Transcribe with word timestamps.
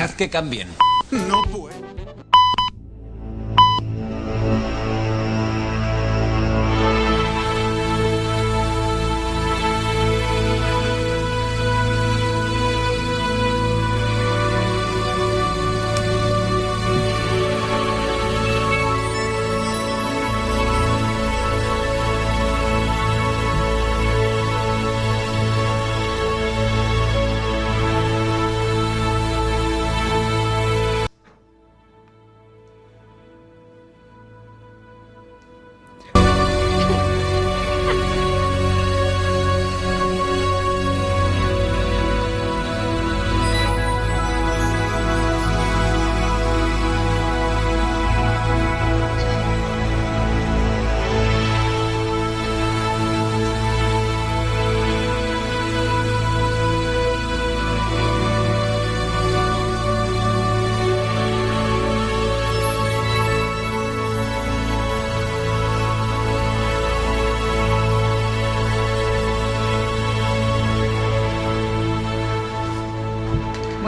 Haz 0.00 0.14
que 0.14 0.28
cambien. 0.28 0.68
No 1.10 1.42
puedo. 1.44 1.83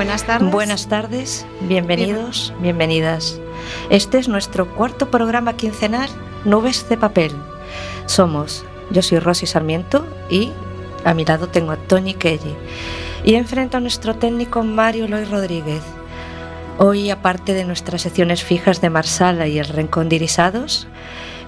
Buenas 0.06 0.24
tardes. 0.24 0.52
Buenas 0.52 0.86
tardes, 0.86 1.46
bienvenidos, 1.62 2.54
bienvenidas. 2.60 3.40
Este 3.90 4.18
es 4.18 4.28
nuestro 4.28 4.72
cuarto 4.72 5.10
programa 5.10 5.56
quincenal, 5.56 6.08
Nubes 6.44 6.88
de 6.88 6.96
Papel. 6.96 7.32
Somos, 8.06 8.64
yo 8.92 9.02
soy 9.02 9.18
Rosy 9.18 9.46
Sarmiento 9.46 10.06
y 10.30 10.52
a 11.04 11.12
mi 11.12 11.24
lado 11.24 11.48
tengo 11.48 11.72
a 11.72 11.77
Tony 11.77 12.14
Kelly. 12.14 12.54
Y 13.24 13.34
enfrento 13.34 13.78
a 13.78 13.80
nuestro 13.80 14.14
técnico 14.14 14.62
Mario 14.62 15.08
Loy 15.08 15.24
Rodríguez. 15.24 15.82
Hoy, 16.78 17.10
aparte 17.10 17.52
de 17.52 17.64
nuestras 17.64 18.02
secciones 18.02 18.44
fijas 18.44 18.80
de 18.80 18.90
Marsala 18.90 19.48
y 19.48 19.58
el 19.58 19.66
Rincón 19.66 20.08
de 20.08 20.16
Irisados, 20.16 20.86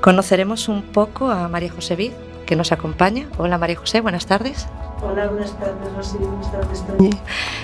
conoceremos 0.01 0.69
un 0.69 0.83
poco 0.83 1.31
a 1.31 1.47
María 1.47 1.71
José 1.71 1.95
Vid, 1.95 2.13
que 2.45 2.57
nos 2.57 2.73
acompaña. 2.73 3.29
Hola 3.37 3.57
María 3.57 3.77
José, 3.77 4.01
buenas 4.01 4.27
tardes. 4.27 4.67
Hola, 5.01 5.29
buenas 5.29 5.53
tardes, 5.59 5.93
Rosy. 5.97 6.19
Buenas 6.19 6.51
tardes, 6.51 6.87
Toñi. 6.87 7.11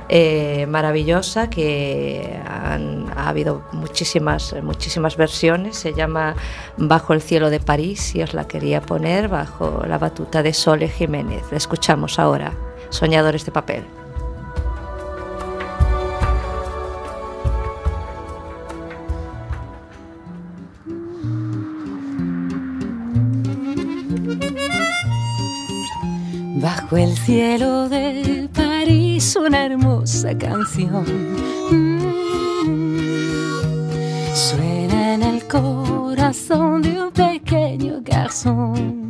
eh, 0.10 0.66
maravillosa 0.68 1.50
que 1.50 2.40
han, 2.48 3.12
ha 3.16 3.28
habido 3.28 3.64
muchísimas, 3.74 4.56
muchísimas 4.64 5.18
versiones. 5.18 5.78
Se 5.78 5.94
llama 5.94 6.36
Bajo 6.78 7.14
el 7.14 7.22
cielo 7.22 7.50
de 7.50 7.60
París 7.60 8.16
y 8.16 8.24
os 8.24 8.34
la 8.34 8.48
quería 8.48 8.82
poner 8.82 9.28
bajo 9.28 9.84
la 9.88 9.98
batuta 9.98 10.44
de 10.44 10.54
Sole 10.54 10.88
Jiménez. 10.88 11.44
La 11.52 11.58
escuchamos 11.58 12.20
ahora, 12.20 12.54
Soñadores 12.90 13.46
de 13.46 13.52
Papel. 13.52 13.84
Bajo 26.62 26.98
el 26.98 27.16
cielo 27.18 27.88
de 27.90 28.50
París 28.54 28.77
una 29.36 29.66
hermosa 29.66 30.38
canción 30.38 31.06
suena 34.34 35.14
en 35.16 35.24
el 35.24 35.48
corazón 35.48 36.82
de 36.82 37.02
un 37.02 37.12
pequeño 37.12 38.00
garçon. 38.02 39.10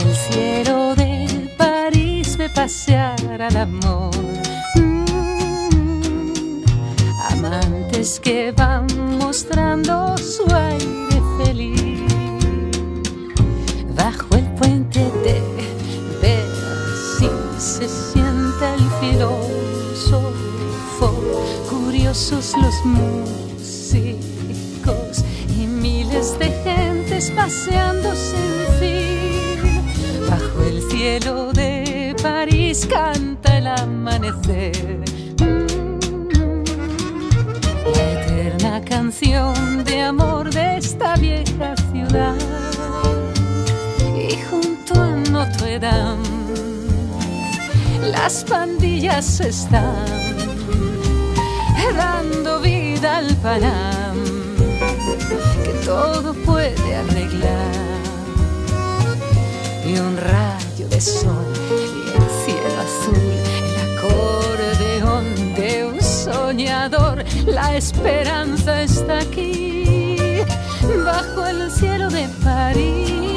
El 0.00 0.14
cielo 0.14 0.96
de 0.96 1.54
París 1.56 2.36
me 2.38 2.48
pasear 2.48 3.40
al 3.40 3.56
amor. 3.56 4.10
Amantes 7.30 8.18
que 8.18 8.52
van 8.52 8.86
mostrando 9.18 10.16
su 10.18 10.44
aire 10.52 11.22
feliz 11.38 12.02
bajo 13.94 14.34
el 14.36 14.46
puente 14.54 15.00
de 15.22 15.57
se 17.58 17.88
siente 17.88 18.74
el 18.74 18.88
filósofo 19.00 20.48
curiosos 21.68 22.54
los 22.56 22.84
músicos 22.84 24.24
y 25.58 25.66
miles 25.66 26.38
de 26.38 26.50
gentes 26.62 27.32
paseando 27.32 28.14
sin 28.14 28.66
fin. 28.78 29.82
Bajo 30.30 30.62
el 30.62 30.82
cielo 30.88 31.52
de 31.52 32.14
París 32.22 32.86
canta 32.88 33.58
el 33.58 33.66
amanecer. 33.66 35.02
La 37.92 38.12
eterna 38.22 38.84
canción 38.84 39.82
de 39.84 40.02
amor 40.02 40.50
de 40.50 40.76
esta 40.76 41.16
vieja 41.16 41.74
ciudad. 41.90 42.36
Y 44.16 44.36
junto 44.48 44.94
a 44.94 45.08
Notre 45.30 45.80
Dame 45.80 46.27
las 48.10 48.44
pandillas 48.44 49.40
están 49.40 50.06
dando 51.96 52.60
vida 52.60 53.18
al 53.18 53.34
Panam 53.36 54.16
que 55.64 55.72
todo 55.84 56.32
puede 56.34 56.96
arreglar. 56.96 57.74
Y 59.86 59.98
un 59.98 60.16
rayo 60.16 60.88
de 60.88 61.00
sol 61.00 61.46
y 61.70 62.08
el 62.16 62.28
cielo 62.44 62.80
azul 62.86 63.32
el 63.68 63.76
acordeón 63.96 65.54
de 65.54 65.86
un 65.86 66.00
soñador 66.00 67.24
la 67.46 67.76
esperanza 67.76 68.82
está 68.82 69.18
aquí 69.18 70.42
bajo 71.04 71.46
el 71.46 71.70
cielo 71.70 72.10
de 72.10 72.28
París 72.44 73.27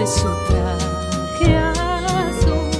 viste 0.00 0.20
su 0.20 0.28
traje 0.48 1.56
azul. 1.56 2.70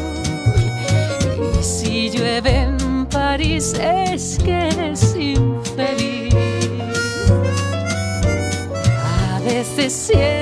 Y 1.59 1.63
si 1.63 2.11
llueve 2.11 2.63
en 2.63 3.07
París 3.07 3.75
es 3.75 4.39
que 4.43 4.69
es 4.69 5.15
infeliz. 5.17 6.35
A 9.05 9.41
veces 9.41 9.93
siente 9.93 10.40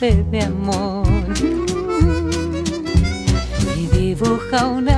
de 0.00 0.42
amor. 0.42 1.08
Y 3.76 3.86
dibuja 3.88 4.66
un 4.66 4.88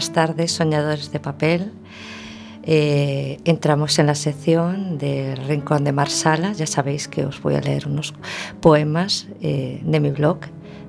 Buenas 0.00 0.14
tardes, 0.14 0.52
soñadores 0.52 1.12
de 1.12 1.20
papel. 1.20 1.72
Eh, 2.62 3.38
entramos 3.44 3.98
en 3.98 4.06
la 4.06 4.14
sección 4.14 4.96
del 4.96 5.36
Rincón 5.46 5.84
de 5.84 5.92
Marsala. 5.92 6.54
Ya 6.54 6.66
sabéis 6.66 7.06
que 7.06 7.26
os 7.26 7.42
voy 7.42 7.54
a 7.54 7.60
leer 7.60 7.86
unos 7.86 8.14
poemas 8.62 9.28
eh, 9.42 9.78
de 9.84 10.00
mi 10.00 10.10
blog. 10.10 10.38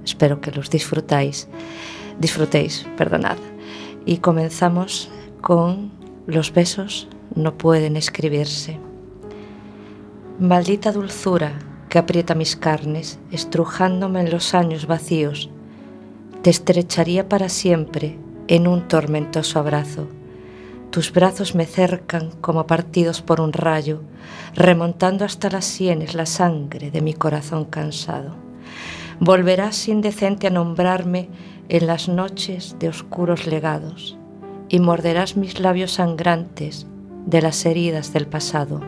Espero 0.06 0.40
que 0.40 0.52
los 0.52 0.70
disfrutáis. 0.70 1.50
Disfrutéis, 2.22 2.88
perdonad. 2.96 3.36
Y 4.06 4.20
comenzamos 4.20 5.10
con 5.42 5.92
Los 6.26 6.54
besos 6.54 7.10
no 7.36 7.58
pueden 7.58 7.98
escribirse. 7.98 8.80
Maldita 10.40 10.94
dulzura 10.94 11.60
que 11.90 12.00
aprieta 12.00 12.34
mis 12.34 12.56
carnes, 12.56 13.20
estrujándome 13.30 14.22
en 14.22 14.32
los 14.32 14.54
años 14.54 14.88
vacíos, 14.88 15.50
te 16.44 16.50
estrecharía 16.50 17.28
para 17.28 17.50
siempre 17.50 18.18
en 18.52 18.68
un 18.68 18.90
tormentoso 18.90 19.60
abrazo. 19.60 20.10
Tus 20.90 21.14
brazos 21.14 21.56
me 21.56 21.66
cercan 21.66 22.32
como 22.42 22.68
partidos 22.68 23.22
por 23.22 23.40
un 23.40 23.54
rayo, 23.54 24.02
remontando 24.54 25.24
hasta 25.24 25.50
las 25.50 25.64
sienes 25.64 26.16
la 26.16 26.26
sangre 26.26 26.92
de 26.92 27.00
mi 27.00 27.14
corazón 27.14 27.64
cansado. 27.64 28.36
Volverás 29.22 29.88
indecente 29.88 30.48
a 30.48 30.50
nombrarme 30.50 31.30
en 31.70 31.88
las 31.88 32.10
noches 32.10 32.76
de 32.78 32.90
oscuros 32.90 33.48
legados 33.48 34.18
y 34.68 34.82
morderás 34.82 35.38
mis 35.38 35.62
labios 35.62 35.94
sangrantes 35.94 36.88
de 37.26 37.42
las 37.42 37.66
heridas 37.66 38.12
del 38.12 38.28
pasado. 38.28 38.82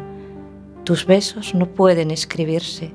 Tus 0.83 1.05
besos 1.05 1.55
no 1.55 1.67
pueden 1.67 2.11
escribirse, 2.11 2.91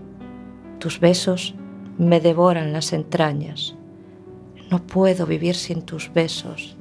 tus 0.81 1.01
besos 1.01 1.55
me 1.97 2.21
devoran 2.21 2.75
las 2.75 2.93
entrañas. 2.93 3.75
No 4.71 4.83
puedo 4.83 5.25
vivir 5.25 5.55
sin 5.55 5.83
tus 5.83 6.13
besos, 6.13 6.77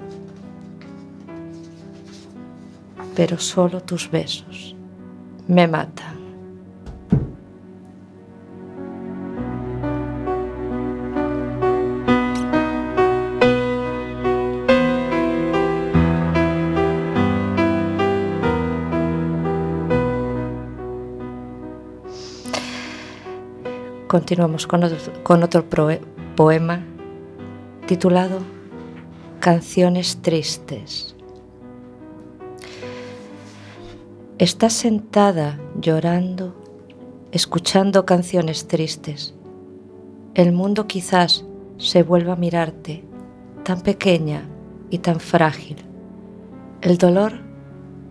pero 3.16 3.38
solo 3.40 3.82
tus 3.82 4.12
besos 4.12 4.76
me 5.48 5.68
matan. 5.70 6.18
Continuamos 24.08 24.68
con 24.68 24.84
otro, 24.84 24.98
con 25.24 25.44
otro 25.44 25.64
poema 26.36 26.97
titulado 27.88 28.40
Canciones 29.40 30.22
Tristes. 30.22 31.16
Estás 34.40 34.74
sentada 34.74 35.58
llorando, 35.80 36.54
escuchando 37.32 38.06
canciones 38.06 38.68
tristes. 38.68 39.36
El 40.34 40.52
mundo 40.52 40.86
quizás 40.86 41.46
se 41.78 42.04
vuelva 42.04 42.34
a 42.34 42.36
mirarte, 42.36 43.06
tan 43.64 43.80
pequeña 43.80 44.44
y 44.90 44.98
tan 44.98 45.22
frágil. 45.22 45.78
El 46.82 46.98
dolor 46.98 47.40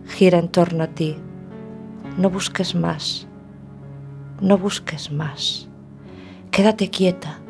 gira 0.07 0.39
en 0.39 0.49
torno 0.49 0.85
a 0.85 0.87
ti. 0.87 1.17
No 2.17 2.31
busques 2.31 2.73
más, 2.73 3.27
no 4.41 4.57
busques 4.57 5.11
más. 5.11 5.69
Quédate 6.49 6.89
quieta, 6.89 7.41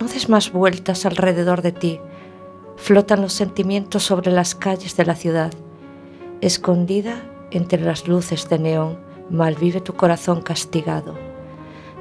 no 0.00 0.08
des 0.08 0.28
más 0.28 0.50
vueltas 0.50 1.04
alrededor 1.04 1.60
de 1.60 1.72
ti. 1.72 2.00
Flotan 2.76 3.20
los 3.20 3.34
sentimientos 3.34 4.02
sobre 4.02 4.32
las 4.32 4.54
calles 4.54 4.96
de 4.96 5.04
la 5.04 5.14
ciudad. 5.14 5.52
Escondida 6.40 7.22
entre 7.50 7.82
las 7.82 8.08
luces 8.08 8.48
de 8.48 8.58
neón, 8.58 8.98
malvive 9.28 9.80
tu 9.80 9.94
corazón 9.94 10.40
castigado. 10.40 11.14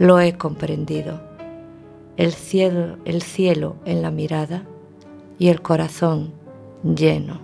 lo 0.00 0.18
he 0.18 0.32
comprendido. 0.32 1.20
El 2.16 2.32
cielo, 2.32 2.96
el 3.04 3.20
cielo 3.20 3.76
en 3.84 4.00
la 4.00 4.10
mirada 4.10 4.62
y 5.38 5.48
el 5.48 5.60
corazón 5.60 6.32
lleno. 6.82 7.38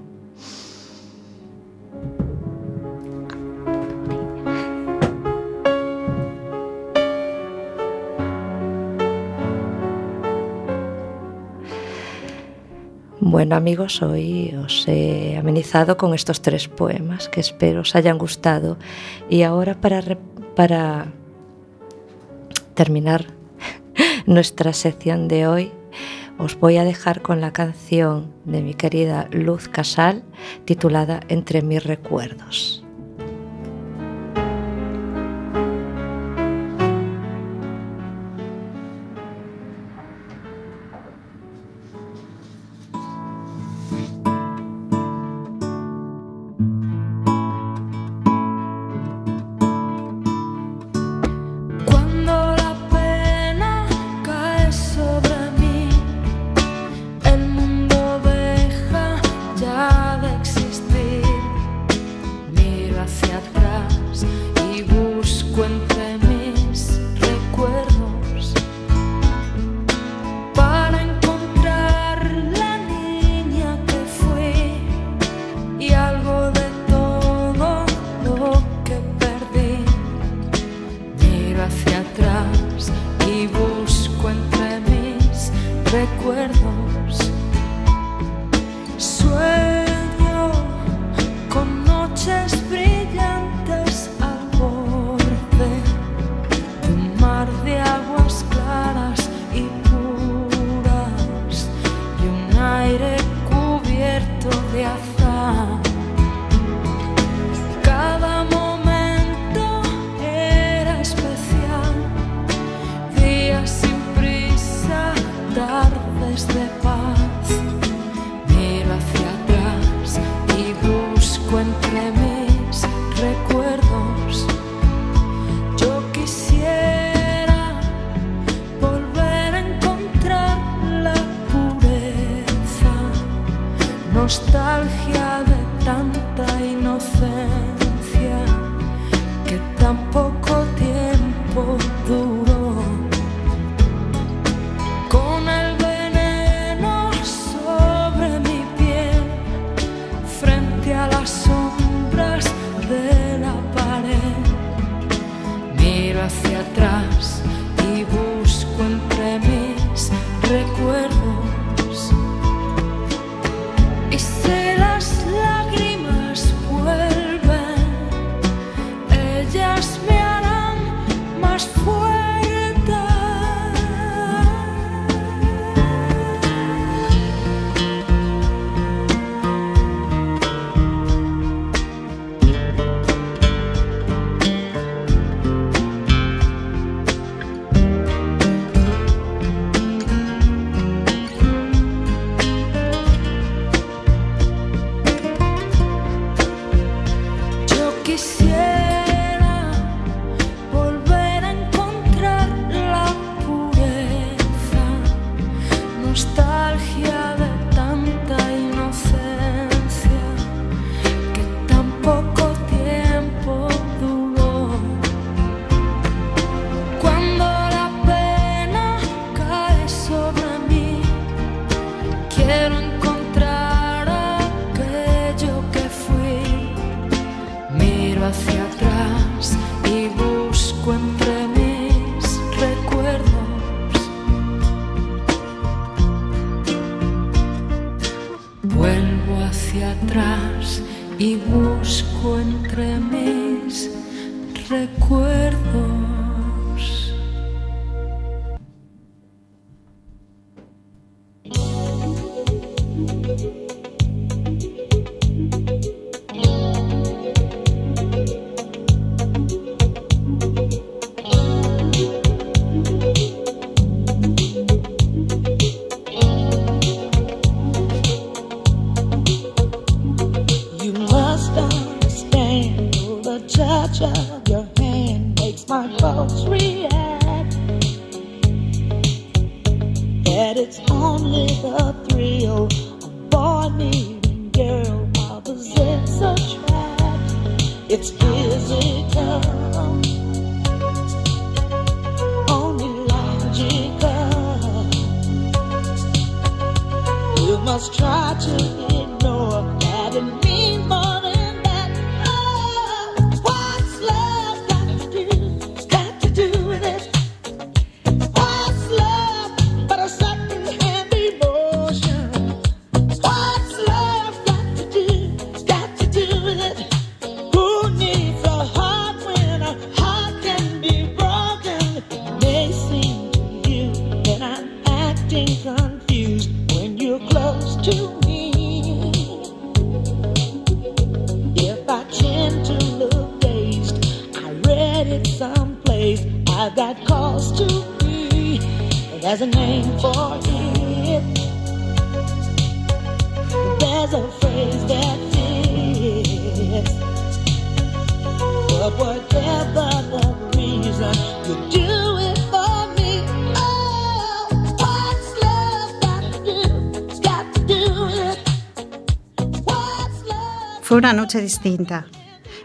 Bueno 13.20 13.54
amigos, 13.54 14.00
hoy 14.00 14.54
os 14.54 14.88
he 14.88 15.36
amenizado 15.36 15.98
con 15.98 16.14
estos 16.14 16.40
tres 16.40 16.68
poemas 16.68 17.28
que 17.28 17.40
espero 17.40 17.82
os 17.82 17.94
hayan 17.94 18.16
gustado 18.16 18.78
y 19.28 19.42
ahora 19.42 19.78
para, 19.78 20.00
para 20.54 21.12
terminar 22.76 23.26
nuestra 24.26 24.72
sección 24.72 25.26
de 25.26 25.48
hoy, 25.48 25.72
os 26.38 26.60
voy 26.60 26.76
a 26.76 26.84
dejar 26.84 27.22
con 27.22 27.40
la 27.40 27.52
canción 27.52 28.32
de 28.44 28.62
mi 28.62 28.74
querida 28.74 29.28
Luz 29.32 29.68
Casal 29.68 30.22
titulada 30.64 31.20
Entre 31.28 31.62
mis 31.62 31.82
recuerdos. 31.82 32.85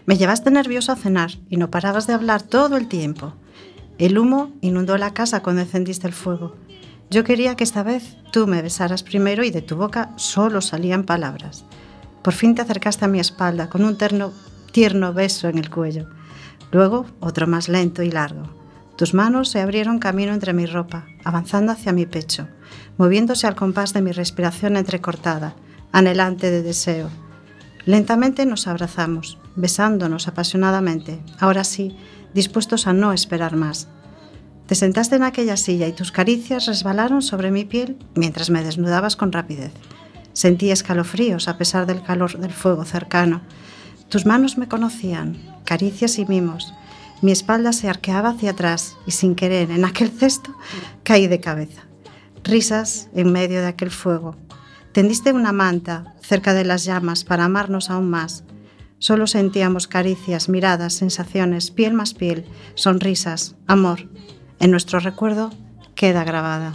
Me 0.06 0.16
llevaste 0.16 0.50
nervioso 0.50 0.92
a 0.92 0.96
cenar 0.96 1.32
y 1.50 1.56
no 1.56 1.70
parabas 1.70 2.06
de 2.06 2.12
hablar 2.12 2.42
todo 2.42 2.76
el 2.76 2.86
tiempo. 2.86 3.34
El 3.98 4.16
humo 4.16 4.52
inundó 4.60 4.96
la 4.96 5.12
casa 5.12 5.42
cuando 5.42 5.62
encendiste 5.62 6.06
el 6.06 6.12
fuego. 6.12 6.54
Yo 7.10 7.24
quería 7.24 7.56
que 7.56 7.64
esta 7.64 7.82
vez 7.82 8.16
tú 8.30 8.46
me 8.46 8.62
besaras 8.62 9.02
primero 9.02 9.44
y 9.44 9.50
de 9.50 9.60
tu 9.60 9.76
boca 9.76 10.12
solo 10.16 10.60
salían 10.60 11.04
palabras. 11.04 11.64
Por 12.22 12.32
fin 12.32 12.54
te 12.54 12.62
acercaste 12.62 13.04
a 13.04 13.08
mi 13.08 13.18
espalda 13.18 13.68
con 13.68 13.84
un 13.84 13.98
terno, 13.98 14.32
tierno 14.70 15.12
beso 15.12 15.48
en 15.48 15.58
el 15.58 15.68
cuello. 15.68 16.08
Luego 16.70 17.04
otro 17.20 17.46
más 17.46 17.68
lento 17.68 18.02
y 18.02 18.10
largo. 18.10 18.44
Tus 18.96 19.14
manos 19.14 19.48
se 19.48 19.60
abrieron 19.60 19.98
camino 19.98 20.32
entre 20.32 20.52
mi 20.52 20.64
ropa, 20.64 21.06
avanzando 21.24 21.72
hacia 21.72 21.92
mi 21.92 22.06
pecho, 22.06 22.46
moviéndose 22.98 23.46
al 23.46 23.56
compás 23.56 23.92
de 23.92 24.02
mi 24.02 24.12
respiración 24.12 24.76
entrecortada, 24.76 25.54
anhelante 25.90 26.50
de 26.50 26.62
deseo. 26.62 27.10
Lentamente 27.84 28.46
nos 28.46 28.68
abrazamos, 28.68 29.38
besándonos 29.56 30.28
apasionadamente, 30.28 31.20
ahora 31.40 31.64
sí, 31.64 31.96
dispuestos 32.32 32.86
a 32.86 32.92
no 32.92 33.12
esperar 33.12 33.56
más. 33.56 33.88
Te 34.66 34.76
sentaste 34.76 35.16
en 35.16 35.24
aquella 35.24 35.56
silla 35.56 35.88
y 35.88 35.92
tus 35.92 36.12
caricias 36.12 36.66
resbalaron 36.66 37.22
sobre 37.22 37.50
mi 37.50 37.64
piel 37.64 37.98
mientras 38.14 38.50
me 38.50 38.62
desnudabas 38.62 39.16
con 39.16 39.32
rapidez. 39.32 39.72
Sentí 40.32 40.70
escalofríos 40.70 41.48
a 41.48 41.58
pesar 41.58 41.86
del 41.86 42.02
calor 42.02 42.38
del 42.38 42.52
fuego 42.52 42.84
cercano. 42.84 43.42
Tus 44.08 44.26
manos 44.26 44.56
me 44.56 44.68
conocían, 44.68 45.36
caricias 45.64 46.18
y 46.18 46.24
mimos. 46.24 46.72
Mi 47.20 47.32
espalda 47.32 47.72
se 47.72 47.88
arqueaba 47.88 48.30
hacia 48.30 48.52
atrás 48.52 48.96
y 49.06 49.10
sin 49.10 49.34
querer, 49.34 49.70
en 49.70 49.84
aquel 49.84 50.10
cesto, 50.10 50.54
caí 51.02 51.26
de 51.26 51.40
cabeza. 51.40 51.82
Risas 52.44 53.08
en 53.14 53.30
medio 53.32 53.60
de 53.60 53.66
aquel 53.66 53.90
fuego. 53.90 54.36
Tendiste 54.92 55.32
una 55.32 55.52
manta 55.52 56.14
cerca 56.20 56.52
de 56.52 56.64
las 56.66 56.84
llamas 56.84 57.24
para 57.24 57.46
amarnos 57.46 57.88
aún 57.88 58.10
más. 58.10 58.44
Solo 58.98 59.26
sentíamos 59.26 59.88
caricias, 59.88 60.50
miradas, 60.50 60.92
sensaciones, 60.92 61.70
piel 61.70 61.94
más 61.94 62.12
piel, 62.12 62.44
sonrisas, 62.74 63.56
amor. 63.66 64.08
En 64.60 64.70
nuestro 64.70 65.00
recuerdo 65.00 65.50
queda 65.94 66.24
grabada. 66.24 66.74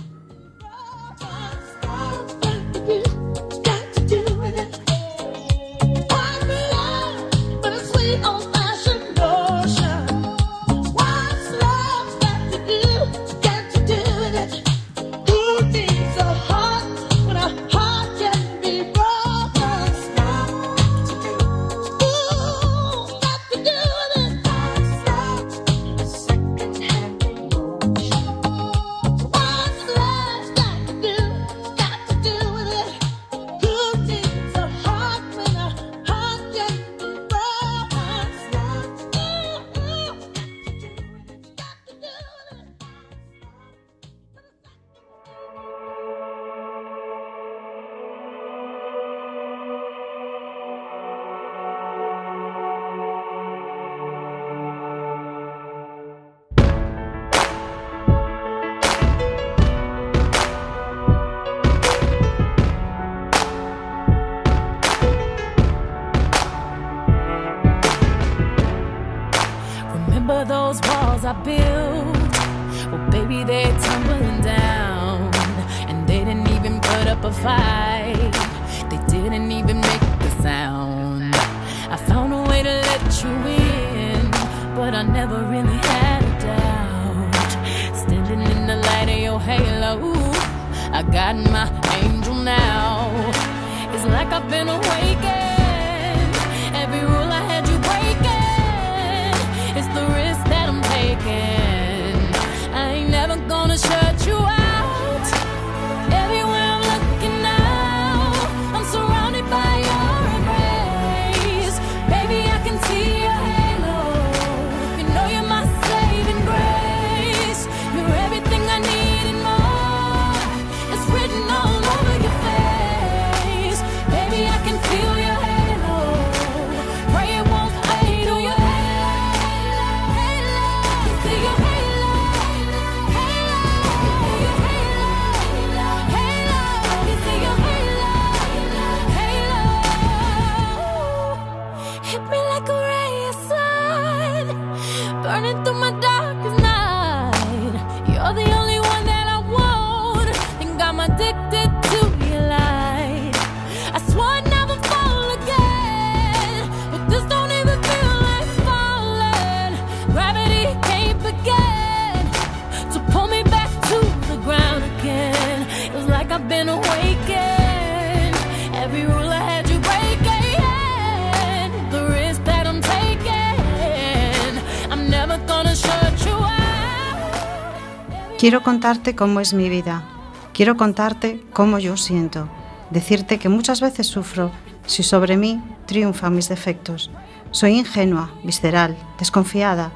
Quiero 178.47 178.63
contarte 178.63 179.13
cómo 179.13 179.41
es 179.41 179.53
mi 179.53 179.67
vida. 179.67 180.05
Quiero 180.53 180.77
contarte 180.77 181.43
cómo 181.51 181.79
yo 181.79 181.97
siento. 181.97 182.47
Decirte 182.91 183.39
que 183.39 183.49
muchas 183.49 183.81
veces 183.81 184.07
sufro 184.07 184.51
si 184.85 185.03
sobre 185.03 185.35
mí 185.35 185.61
triunfan 185.85 186.33
mis 186.33 186.47
defectos. 186.47 187.11
Soy 187.51 187.73
ingenua, 187.73 188.31
visceral, 188.45 188.95
desconfiada, 189.19 189.91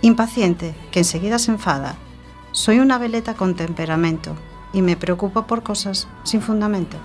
impaciente, 0.00 0.76
que 0.92 1.00
enseguida 1.00 1.40
se 1.40 1.50
enfada. 1.50 1.96
Soy 2.52 2.78
una 2.78 2.98
veleta 2.98 3.34
con 3.34 3.56
temperamento 3.56 4.36
y 4.72 4.80
me 4.80 4.96
preocupo 4.96 5.48
por 5.48 5.64
cosas 5.64 6.06
sin 6.22 6.40
fundamento. 6.40 6.98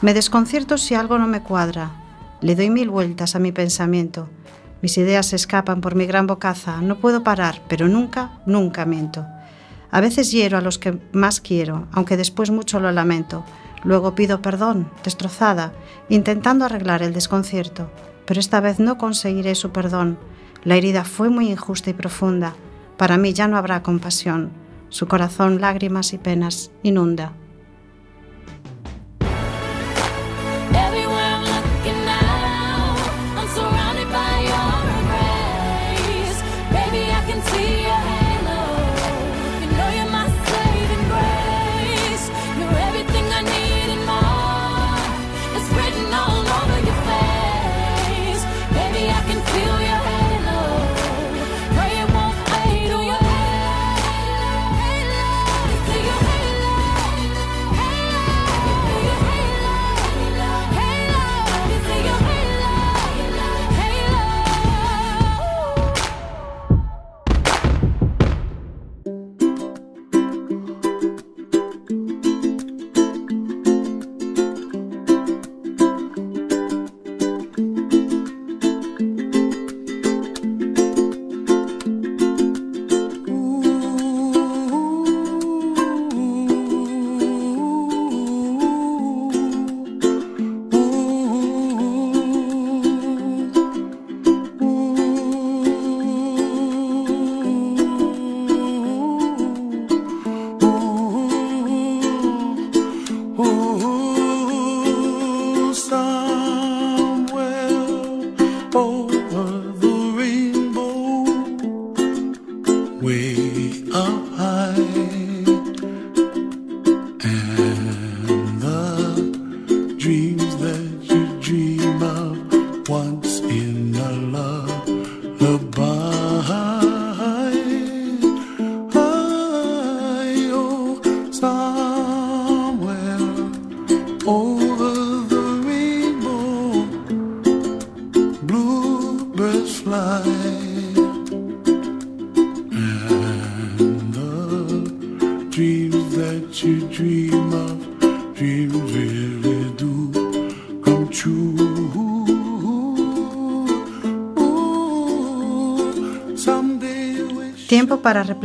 Me 0.00 0.12
desconcierto 0.12 0.76
si 0.76 0.96
algo 0.96 1.18
no 1.18 1.28
me 1.28 1.44
cuadra. 1.44 1.92
Le 2.40 2.56
doy 2.56 2.68
mil 2.68 2.90
vueltas 2.90 3.36
a 3.36 3.38
mi 3.38 3.52
pensamiento. 3.52 4.28
Mis 4.82 4.98
ideas 4.98 5.26
se 5.26 5.36
escapan 5.36 5.80
por 5.80 5.94
mi 5.94 6.06
gran 6.06 6.26
bocaza. 6.26 6.80
No 6.80 6.96
puedo 6.96 7.22
parar, 7.22 7.62
pero 7.68 7.86
nunca, 7.86 8.40
nunca 8.44 8.84
miento. 8.86 9.24
A 9.90 10.00
veces 10.00 10.32
hiero 10.32 10.58
a 10.58 10.60
los 10.60 10.78
que 10.78 10.98
más 11.12 11.40
quiero, 11.40 11.88
aunque 11.92 12.16
después 12.16 12.50
mucho 12.50 12.80
lo 12.80 12.92
lamento. 12.92 13.44
Luego 13.82 14.14
pido 14.14 14.42
perdón, 14.42 14.90
destrozada, 15.02 15.72
intentando 16.08 16.64
arreglar 16.64 17.02
el 17.02 17.12
desconcierto, 17.12 17.90
pero 18.26 18.40
esta 18.40 18.60
vez 18.60 18.78
no 18.78 18.98
conseguiré 18.98 19.54
su 19.54 19.70
perdón. 19.70 20.18
La 20.64 20.76
herida 20.76 21.04
fue 21.04 21.30
muy 21.30 21.50
injusta 21.50 21.90
y 21.90 21.94
profunda. 21.94 22.54
Para 22.96 23.16
mí 23.16 23.32
ya 23.32 23.48
no 23.48 23.56
habrá 23.56 23.82
compasión. 23.82 24.50
Su 24.90 25.08
corazón 25.08 25.60
lágrimas 25.60 26.12
y 26.12 26.18
penas 26.18 26.70
inunda. 26.82 27.32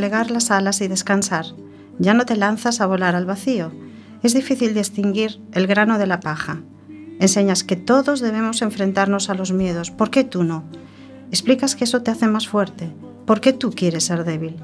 desplegar 0.06 0.30
las 0.30 0.52
alas 0.52 0.82
y 0.82 0.88
descansar. 0.88 1.48
Ya 1.98 2.14
no 2.14 2.28
te 2.28 2.36
lanzas 2.36 2.80
a 2.80 2.86
volar 2.86 3.16
al 3.16 3.26
vacío. 3.26 3.72
Es 4.22 4.36
difícil 4.36 4.76
distinguir 4.76 5.42
el 5.52 5.66
grano 5.66 5.98
de 5.98 6.06
la 6.06 6.20
paja. 6.20 6.62
Enseñas 7.20 7.64
que 7.64 7.76
todos 7.76 8.20
debemos 8.20 8.62
enfrentarnos 8.62 9.32
a 9.32 9.34
los 9.34 9.52
miedos. 9.52 9.90
¿Por 9.90 10.12
qué 10.12 10.24
tú 10.24 10.44
no? 10.44 10.64
Explicas 11.32 11.76
que 11.76 11.86
eso 11.86 12.04
te 12.04 12.12
hace 12.12 12.28
más 12.28 12.48
fuerte. 12.48 12.94
¿Por 13.26 13.42
qué 13.42 13.52
tú 13.52 13.72
quieres 13.72 14.04
ser 14.04 14.26
débil? 14.26 14.58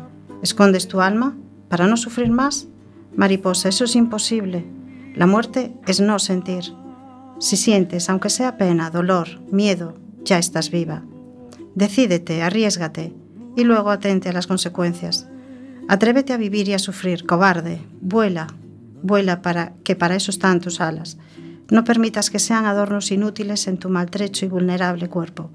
¿Escondes 0.44 0.88
tu 0.88 1.02
alma 1.02 1.36
para 1.70 1.88
no 1.88 1.98
sufrir 1.98 2.30
más? 2.30 2.68
Mariposa, 3.16 3.70
eso 3.70 3.86
es 3.86 3.96
imposible. 3.96 4.64
La 5.16 5.26
muerte 5.26 5.74
es 5.88 6.02
no 6.02 6.20
sentir. 6.20 6.66
Si 7.40 7.58
sientes, 7.58 8.12
aunque 8.12 8.30
sea 8.30 8.58
pena, 8.58 8.92
dolor, 8.92 9.42
miedo, 9.52 9.96
ya 10.24 10.38
estás 10.38 10.70
viva. 10.70 11.02
Decídete, 11.74 12.44
arriesgate 12.44 13.16
y 13.56 13.64
luego 13.64 13.90
atente 13.90 14.30
a 14.30 14.34
las 14.34 14.48
consecuencias. 14.48 15.28
Atrévete 15.88 16.34
a 16.34 16.38
vivir 16.38 16.68
y 16.68 16.74
a 16.74 16.80
sufrir, 16.80 17.26
cobarde. 17.26 17.82
Vuela, 18.02 18.48
vuela 19.02 19.42
para 19.42 19.74
que 19.84 19.96
para 19.96 20.16
eso 20.16 20.32
están 20.32 20.60
tus 20.62 20.82
alas. 20.82 21.18
No 21.70 21.84
permitas 21.84 22.30
que 22.30 22.40
sean 22.40 22.66
adornos 22.66 23.12
inútiles 23.12 23.68
en 23.68 23.78
tu 23.78 23.90
maltrecho 23.90 24.46
y 24.46 24.50
vulnerable 24.50 25.10
cuerpo. 25.10 25.50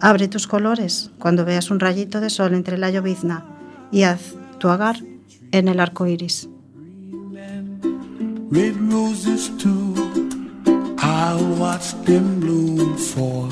Abre 0.00 0.28
tus 0.28 0.46
colores 0.46 1.10
cuando 1.18 1.44
veas 1.44 1.70
un 1.70 1.80
rayito 1.80 2.20
de 2.20 2.30
sol 2.30 2.54
entre 2.54 2.78
la 2.78 2.90
llovizna 2.90 3.44
y 3.90 4.02
haz 4.02 4.34
tu 4.58 4.68
hogar 4.68 4.96
en 5.50 5.68
el 5.68 5.80
arco 5.80 6.06
iris. 6.06 6.48
red 8.50 8.76
roses 8.90 9.50
too. 9.58 9.94
I 10.98 11.36
watched 11.58 12.04
them 12.04 12.40
bloom 12.40 12.96
for 12.96 13.46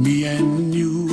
me 0.00 0.24
and 0.24 0.74
you, 0.74 1.03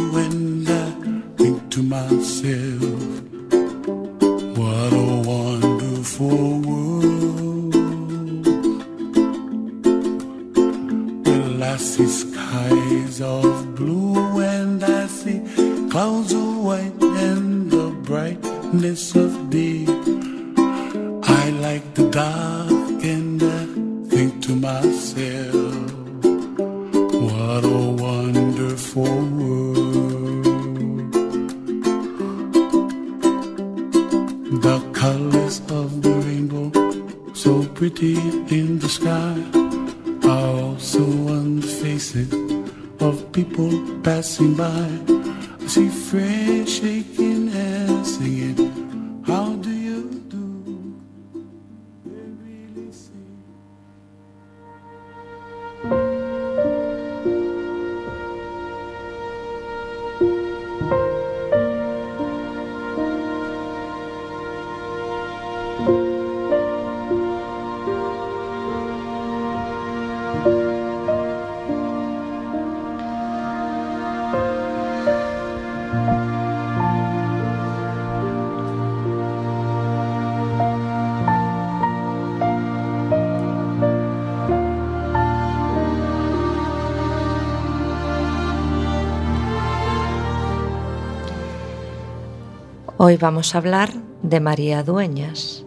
Hoy 93.11 93.17
vamos 93.17 93.53
a 93.53 93.57
hablar 93.57 93.91
de 94.23 94.39
María 94.39 94.83
Dueñas. 94.83 95.65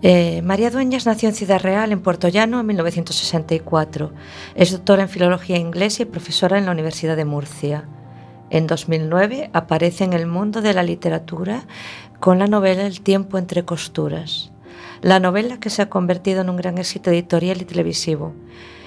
Eh, 0.00 0.40
María 0.40 0.70
Dueñas 0.70 1.04
nació 1.04 1.28
en 1.28 1.34
Ciudad 1.34 1.60
Real, 1.60 1.92
en 1.92 2.00
Puerto 2.00 2.28
Llano, 2.28 2.60
en 2.60 2.66
1964. 2.66 4.10
Es 4.54 4.72
doctora 4.72 5.02
en 5.02 5.10
Filología 5.10 5.58
Inglesa 5.58 6.04
y 6.04 6.06
profesora 6.06 6.56
en 6.56 6.64
la 6.64 6.72
Universidad 6.72 7.18
de 7.18 7.26
Murcia. 7.26 7.86
En 8.48 8.66
2009 8.66 9.50
aparece 9.52 10.04
en 10.04 10.14
el 10.14 10.26
mundo 10.26 10.62
de 10.62 10.72
la 10.72 10.82
literatura 10.82 11.66
con 12.20 12.38
la 12.38 12.46
novela 12.46 12.86
El 12.86 13.02
tiempo 13.02 13.36
entre 13.36 13.66
costuras, 13.66 14.50
la 15.02 15.20
novela 15.20 15.60
que 15.60 15.68
se 15.68 15.82
ha 15.82 15.90
convertido 15.90 16.40
en 16.40 16.48
un 16.48 16.56
gran 16.56 16.78
éxito 16.78 17.10
editorial 17.10 17.60
y 17.60 17.66
televisivo. 17.66 18.32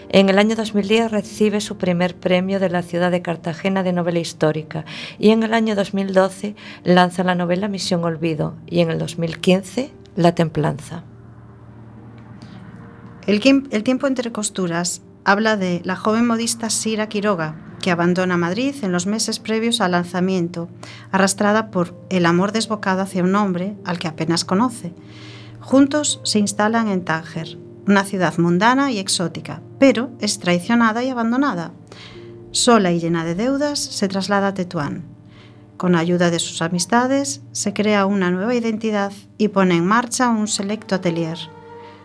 En 0.10 0.30
el 0.30 0.40
año 0.40 0.56
2010 0.56 1.12
recibe 1.12 1.60
su 1.60 1.78
primer 1.78 2.16
premio 2.16 2.62
de 2.62 2.70
la 2.70 2.82
ciudad 2.82 3.12
de 3.12 3.22
Cartagena 3.22 3.84
de 3.84 3.92
novela 3.92 4.20
histórica 4.20 4.86
y 5.20 5.32
en 5.32 5.44
el 5.44 5.54
año 5.54 5.76
2012 5.76 6.56
lanza 6.86 7.26
la 7.26 7.36
novela 7.36 7.68
Misión 7.68 8.06
Olvido 8.06 8.56
y 8.68 8.80
en 8.80 8.90
el 8.90 9.00
2015 9.00 9.92
La 10.16 10.34
Templanza. 10.34 11.04
El, 13.26 13.42
el 13.72 13.84
tiempo 13.84 14.08
entre 14.08 14.32
costuras 14.32 15.02
habla 15.26 15.58
de 15.58 15.82
la 15.84 15.98
joven 15.98 16.26
modista 16.26 16.70
Sira 16.70 17.10
Quiroga, 17.10 17.58
que 17.82 17.92
abandona 17.92 18.38
Madrid 18.38 18.76
en 18.84 18.94
los 18.94 19.08
meses 19.08 19.40
previos 19.40 19.82
al 19.82 19.92
lanzamiento, 19.92 20.70
arrastrada 21.12 21.70
por 21.70 21.94
el 22.10 22.26
amor 22.26 22.54
desbocado 22.54 23.02
hacia 23.02 23.24
un 23.24 23.36
hombre 23.36 23.76
al 23.84 24.00
que 24.00 24.08
apenas 24.08 24.46
conoce. 24.46 24.94
Juntos 25.60 26.22
se 26.24 26.40
instalan 26.40 26.88
en 26.88 27.04
Tánger, 27.04 27.58
una 27.88 28.04
ciudad 28.04 28.38
mundana 28.38 28.92
y 28.92 29.00
exótica, 29.00 29.62
pero 29.80 30.12
es 30.20 30.40
traicionada 30.40 31.04
y 31.04 31.10
abandonada. 31.10 31.72
Sola 32.52 32.92
y 32.92 33.00
llena 33.00 33.24
de 33.24 33.36
deudas, 33.36 33.80
se 33.80 34.08
traslada 34.08 34.50
a 34.50 34.54
Tetuán. 34.54 35.06
Con 35.78 35.96
ayuda 35.96 36.32
de 36.32 36.40
sus 36.40 36.62
amistades, 36.62 37.42
se 37.52 37.74
crea 37.74 38.06
una 38.06 38.32
nueva 38.32 38.56
identidad 38.56 39.12
y 39.38 39.50
pone 39.50 39.78
en 39.78 39.86
marcha 39.86 40.30
un 40.30 40.48
selecto 40.48 40.96
atelier. 40.96 41.38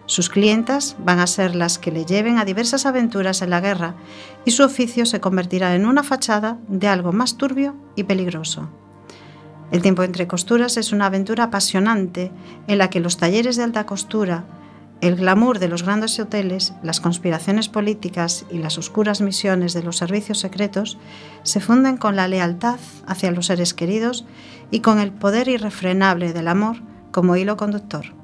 Sus 0.06 0.28
clientas 0.28 0.96
van 0.98 1.20
a 1.20 1.26
ser 1.26 1.54
las 1.54 1.78
que 1.78 1.90
le 1.90 2.04
lleven 2.04 2.38
a 2.38 2.44
diversas 2.44 2.86
aventuras 2.86 3.40
en 3.40 3.50
la 3.50 3.60
guerra 3.60 3.94
y 4.44 4.50
su 4.50 4.62
oficio 4.62 5.06
se 5.06 5.20
convertirá 5.20 5.74
en 5.74 5.86
una 5.86 6.02
fachada 6.02 6.58
de 6.68 6.88
algo 6.88 7.12
más 7.12 7.38
turbio 7.38 7.74
y 7.96 8.02
peligroso. 8.02 8.68
El 9.70 9.80
tiempo 9.80 10.02
entre 10.02 10.26
costuras 10.26 10.76
es 10.76 10.92
una 10.92 11.06
aventura 11.06 11.44
apasionante 11.44 12.30
en 12.66 12.76
la 12.76 12.90
que 12.90 13.00
los 13.00 13.16
talleres 13.16 13.56
de 13.56 13.62
alta 13.62 13.86
costura, 13.86 14.44
el 15.02 15.16
glamour 15.16 15.58
de 15.58 15.66
los 15.66 15.82
grandes 15.82 16.18
hoteles, 16.20 16.74
las 16.84 17.00
conspiraciones 17.00 17.68
políticas 17.68 18.46
y 18.52 18.58
las 18.58 18.78
oscuras 18.78 19.20
misiones 19.20 19.74
de 19.74 19.82
los 19.82 19.96
servicios 19.96 20.38
secretos 20.38 20.96
se 21.42 21.58
funden 21.58 21.96
con 21.96 22.14
la 22.14 22.28
lealtad 22.28 22.78
hacia 23.04 23.32
los 23.32 23.46
seres 23.46 23.74
queridos 23.74 24.24
y 24.70 24.78
con 24.78 25.00
el 25.00 25.10
poder 25.10 25.48
irrefrenable 25.48 26.32
del 26.32 26.46
amor 26.46 26.76
como 27.10 27.34
hilo 27.34 27.56
conductor. 27.56 28.14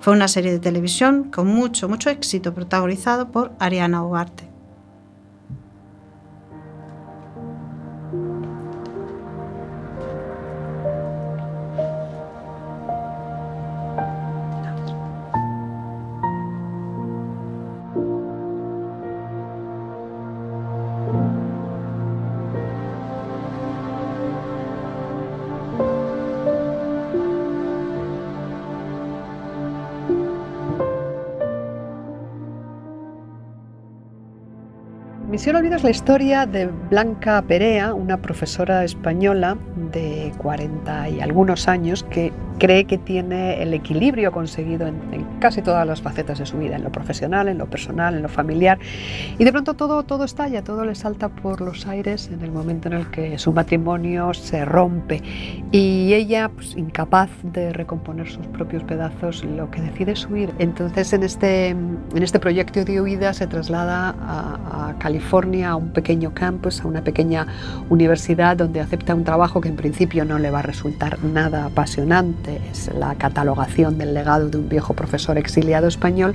Fue 0.00 0.12
una 0.12 0.26
serie 0.26 0.50
de 0.50 0.58
televisión 0.58 1.30
con 1.30 1.46
mucho, 1.46 1.88
mucho 1.88 2.10
éxito 2.10 2.52
protagonizado 2.52 3.30
por 3.30 3.52
Ariana 3.60 4.04
Ugarte. 4.04 4.53
Misión 35.34 35.56
Olvido 35.56 35.76
la 35.78 35.90
historia 35.90 36.46
de 36.46 36.66
Blanca 36.66 37.42
Perea, 37.42 37.92
una 37.92 38.18
profesora 38.18 38.84
española 38.84 39.58
de 39.90 40.32
40 40.38 41.08
y 41.08 41.20
algunos 41.20 41.66
años 41.66 42.04
que 42.04 42.32
cree 42.58 42.84
que 42.84 42.98
tiene 42.98 43.62
el 43.62 43.74
equilibrio 43.74 44.32
conseguido 44.32 44.86
en, 44.86 44.96
en 45.12 45.24
casi 45.40 45.62
todas 45.62 45.86
las 45.86 46.00
facetas 46.00 46.38
de 46.38 46.46
su 46.46 46.58
vida, 46.58 46.76
en 46.76 46.84
lo 46.84 46.92
profesional, 46.92 47.48
en 47.48 47.58
lo 47.58 47.66
personal, 47.66 48.14
en 48.14 48.22
lo 48.22 48.28
familiar. 48.28 48.78
Y 49.38 49.44
de 49.44 49.52
pronto 49.52 49.74
todo, 49.74 50.02
todo 50.02 50.24
estalla, 50.24 50.62
todo 50.62 50.84
le 50.84 50.94
salta 50.94 51.28
por 51.28 51.60
los 51.60 51.86
aires 51.86 52.30
en 52.32 52.42
el 52.42 52.50
momento 52.50 52.88
en 52.88 52.94
el 52.94 53.10
que 53.10 53.38
su 53.38 53.52
matrimonio 53.52 54.32
se 54.34 54.64
rompe. 54.64 55.22
Y 55.72 56.12
ella, 56.14 56.48
pues, 56.48 56.76
incapaz 56.76 57.30
de 57.42 57.72
recomponer 57.72 58.28
sus 58.28 58.46
propios 58.48 58.82
pedazos, 58.84 59.44
lo 59.44 59.70
que 59.70 59.80
decide 59.80 60.12
es 60.12 60.26
huir. 60.26 60.52
Entonces 60.58 61.12
en 61.12 61.22
este, 61.22 61.68
en 61.68 62.22
este 62.22 62.38
proyecto 62.38 62.84
de 62.84 63.00
huida 63.00 63.32
se 63.32 63.46
traslada 63.46 64.14
a, 64.20 64.90
a 64.90 64.98
California 64.98 65.70
a 65.70 65.76
un 65.76 65.90
pequeño 65.92 66.32
campus, 66.34 66.80
a 66.80 66.88
una 66.88 67.02
pequeña 67.02 67.46
universidad 67.88 68.56
donde 68.56 68.80
acepta 68.80 69.14
un 69.14 69.24
trabajo 69.24 69.60
que 69.60 69.68
en 69.68 69.76
principio 69.76 70.24
no 70.24 70.38
le 70.38 70.50
va 70.50 70.60
a 70.60 70.62
resultar 70.62 71.22
nada 71.22 71.66
apasionante, 71.66 72.43
es 72.48 72.90
la 72.94 73.14
catalogación 73.14 73.98
del 73.98 74.14
legado 74.14 74.48
de 74.48 74.58
un 74.58 74.68
viejo 74.68 74.94
profesor 74.94 75.38
exiliado 75.38 75.86
español, 75.86 76.34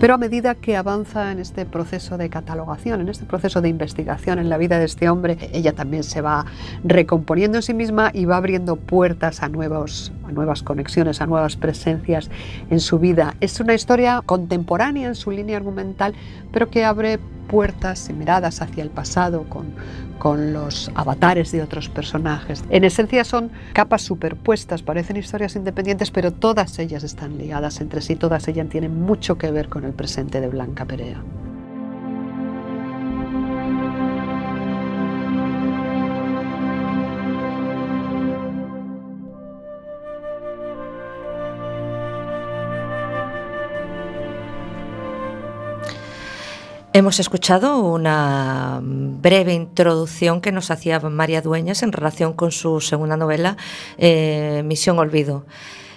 pero 0.00 0.14
a 0.14 0.18
medida 0.18 0.54
que 0.54 0.76
avanza 0.76 1.32
en 1.32 1.38
este 1.38 1.66
proceso 1.66 2.18
de 2.18 2.28
catalogación, 2.28 3.00
en 3.00 3.08
este 3.08 3.24
proceso 3.24 3.60
de 3.60 3.68
investigación 3.68 4.38
en 4.38 4.48
la 4.48 4.58
vida 4.58 4.78
de 4.78 4.84
este 4.84 5.08
hombre, 5.08 5.38
ella 5.52 5.72
también 5.72 6.02
se 6.02 6.20
va 6.20 6.46
recomponiendo 6.84 7.58
en 7.58 7.62
sí 7.62 7.74
misma 7.74 8.10
y 8.12 8.24
va 8.24 8.36
abriendo 8.36 8.76
puertas 8.76 9.42
a, 9.42 9.48
nuevos, 9.48 10.12
a 10.26 10.32
nuevas 10.32 10.62
conexiones, 10.62 11.20
a 11.20 11.26
nuevas 11.26 11.56
presencias 11.56 12.30
en 12.70 12.80
su 12.80 12.98
vida. 12.98 13.34
Es 13.40 13.60
una 13.60 13.74
historia 13.74 14.22
contemporánea 14.24 15.08
en 15.08 15.14
su 15.14 15.30
línea 15.30 15.56
argumental, 15.56 16.14
pero 16.52 16.70
que 16.70 16.84
abre 16.84 17.18
puertas 17.48 18.08
y 18.08 18.12
miradas 18.12 18.62
hacia 18.62 18.82
el 18.82 18.90
pasado 18.90 19.44
con, 19.48 19.72
con 20.18 20.52
los 20.52 20.90
avatares 20.94 21.50
de 21.50 21.62
otros 21.62 21.88
personajes. 21.88 22.62
En 22.70 22.84
esencia 22.84 23.24
son 23.24 23.50
capas 23.72 24.02
superpuestas, 24.02 24.82
parecen 24.82 25.16
historias 25.16 25.56
independientes, 25.56 26.10
pero 26.10 26.32
todas 26.32 26.78
ellas 26.78 27.02
están 27.02 27.38
ligadas 27.38 27.80
entre 27.80 28.02
sí, 28.02 28.14
todas 28.14 28.46
ellas 28.46 28.68
tienen 28.68 29.00
mucho 29.00 29.38
que 29.38 29.50
ver 29.50 29.68
con 29.68 29.84
el 29.84 29.92
presente 29.92 30.40
de 30.40 30.48
Blanca 30.48 30.84
Perea. 30.84 31.22
Hemos 46.94 47.20
escuchado 47.20 47.80
una 47.80 48.80
breve 48.82 49.52
introducción 49.52 50.40
que 50.40 50.52
nos 50.52 50.70
hacía 50.70 50.98
María 51.00 51.42
Dueñas 51.42 51.82
en 51.82 51.92
relación 51.92 52.32
con 52.32 52.50
su 52.50 52.80
segunda 52.80 53.14
novela, 53.14 53.58
eh, 53.98 54.62
Misión 54.64 54.98
Olvido. 54.98 55.44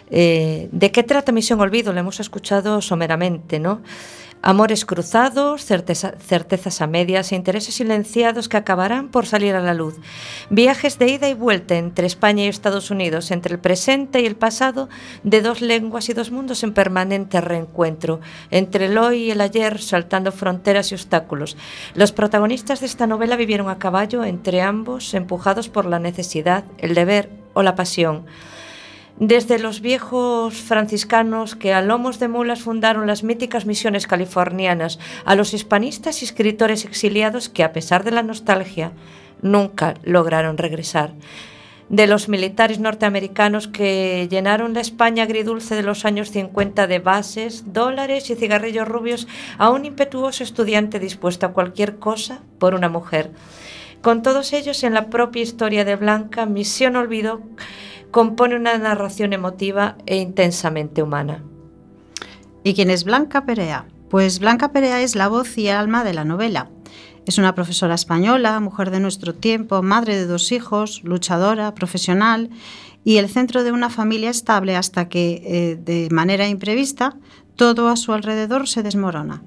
Eh, 0.10 0.68
¿De 0.74 0.92
qué 0.92 1.04
trata 1.04 1.32
Misión 1.32 1.62
Olvido? 1.62 1.94
Lo 1.94 2.02
hemos 2.02 2.20
escuchado 2.20 2.82
someramente, 2.82 3.58
¿no? 3.58 3.82
Amores 4.44 4.86
cruzados, 4.86 5.66
certeza, 5.66 6.16
certezas 6.18 6.82
a 6.82 6.88
medias 6.88 7.32
e 7.32 7.36
intereses 7.36 7.76
silenciados 7.76 8.50
que 8.50 8.58
acabarán 8.58 9.10
por 9.10 9.28
salir 9.28 9.54
a 9.54 9.62
la 9.62 9.76
luz. 9.76 10.00
Viajes 10.50 10.98
de 10.98 11.10
ida 11.10 11.30
y 11.30 11.36
vuelta 11.36 11.76
entre 11.76 12.08
España 12.08 12.46
y 12.46 12.48
Estados 12.48 12.90
Unidos, 12.90 13.30
entre 13.30 13.54
el 13.54 13.60
presente 13.60 14.20
y 14.20 14.26
el 14.26 14.36
pasado, 14.36 14.90
de 15.22 15.44
dos 15.44 15.62
lenguas 15.62 16.10
y 16.10 16.14
dos 16.14 16.32
mundos 16.32 16.64
en 16.64 16.74
permanente 16.74 17.40
reencuentro, 17.40 18.20
entre 18.50 18.88
el 18.88 18.98
hoy 18.98 19.26
y 19.26 19.32
el 19.32 19.42
ayer, 19.42 19.80
saltando 19.80 20.32
fronteras 20.32 20.92
y 20.92 20.96
obstáculos. 20.96 21.56
Los 21.94 22.12
protagonistas 22.12 22.80
de 22.80 22.88
esta 22.88 23.06
novela 23.06 23.36
vivieron 23.36 23.70
a 23.70 23.78
caballo 23.78 24.24
entre 24.24 24.64
ambos, 24.64 25.14
empujados 25.14 25.70
por 25.70 25.86
la 25.86 26.00
necesidad, 26.00 26.64
el 26.80 26.96
deber 26.96 27.30
o 27.54 27.62
la 27.62 27.76
pasión 27.76 28.26
desde 29.18 29.60
los 29.60 29.82
viejos 29.82 30.56
franciscanos 30.56 31.56
que 31.56 31.74
a 31.74 31.82
lomos 31.82 32.20
de 32.20 32.28
mulas 32.28 32.62
fundaron 32.62 33.08
las 33.08 33.24
míticas 33.24 33.66
misiones 33.66 34.08
californianas, 34.08 35.00
a 35.26 35.36
los 35.36 35.54
hispanistas 35.54 36.22
y 36.22 36.26
escritores 36.26 36.86
exiliados 36.86 37.50
que, 37.50 37.64
a 37.64 37.74
pesar 37.74 38.04
de 38.04 38.12
la 38.12 38.24
nostalgia, 38.24 38.92
nunca 39.42 39.96
lograron 40.04 40.58
regresar, 40.58 41.14
de 41.92 42.08
los 42.08 42.30
militares 42.30 42.80
norteamericanos 42.80 43.68
que 43.68 44.28
llenaron 44.32 44.74
la 44.74 44.80
España 44.80 45.24
agridulce 45.24 45.76
de 45.76 45.84
los 45.84 46.06
años 46.06 46.32
50 46.32 46.88
de 46.88 47.00
bases, 47.00 47.74
dólares 47.74 48.30
y 48.30 48.36
cigarrillos 48.36 48.88
rubios 48.88 49.28
a 49.58 49.70
un 49.70 49.84
impetuoso 49.84 50.42
estudiante 50.42 51.00
dispuesto 51.00 51.46
a 51.46 51.52
cualquier 51.52 51.98
cosa 51.98 52.44
por 52.60 52.76
una 52.76 52.88
mujer. 52.88 53.32
Con 54.02 54.24
todos 54.24 54.54
ellos 54.54 54.84
en 54.86 54.94
la 54.94 55.08
propia 55.08 55.44
historia 55.44 55.84
de 55.84 55.98
Blanca, 55.98 56.46
Misión 56.46 56.96
Olvido 56.96 57.42
compone 58.12 58.56
una 58.56 58.78
narración 58.78 59.34
emotiva 59.34 59.98
e 60.06 60.18
intensamente 60.18 61.02
humana. 61.02 61.44
¿Y 62.64 62.74
quién 62.74 62.90
es 62.90 63.04
Blanca 63.04 63.46
Perea? 63.46 63.88
Pues 64.10 64.40
Blanca 64.40 64.72
Perea 64.72 65.02
es 65.02 65.16
la 65.16 65.28
voz 65.28 65.58
y 65.58 65.70
alma 65.70 66.04
de 66.04 66.14
la 66.14 66.26
novela. 66.26 66.70
Es 67.26 67.38
una 67.38 67.56
profesora 67.56 67.96
española, 67.96 68.60
mujer 68.60 68.92
de 68.92 69.00
nuestro 69.00 69.34
tiempo, 69.34 69.82
madre 69.82 70.16
de 70.18 70.26
dos 70.26 70.52
hijos, 70.52 71.02
luchadora, 71.04 71.74
profesional 71.74 72.50
y 73.04 73.18
el 73.18 73.30
centro 73.30 73.64
de 73.64 73.72
una 73.72 73.90
familia 73.90 74.30
estable 74.30 74.76
hasta 74.76 75.08
que, 75.08 75.42
eh, 75.46 75.76
de 75.76 76.10
manera 76.12 76.48
imprevista, 76.48 77.16
todo 77.56 77.90
a 77.90 77.96
su 77.96 78.14
alrededor 78.14 78.68
se 78.68 78.84
desmorona. 78.84 79.44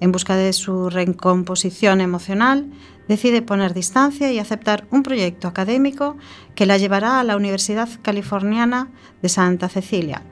En 0.00 0.12
busca 0.12 0.36
de 0.36 0.52
su 0.52 0.90
recomposición 0.90 2.00
emocional, 2.00 2.70
decide 3.08 3.42
poner 3.42 3.74
distancia 3.74 4.32
y 4.32 4.38
aceptar 4.38 4.86
un 4.90 5.02
proyecto 5.02 5.48
académico 5.48 6.16
que 6.54 6.66
la 6.66 6.78
llevará 6.78 7.20
a 7.20 7.24
la 7.24 7.36
Universidad 7.36 7.88
Californiana 8.02 8.90
de 9.22 9.28
Santa 9.28 9.68
Cecilia. 9.68 10.22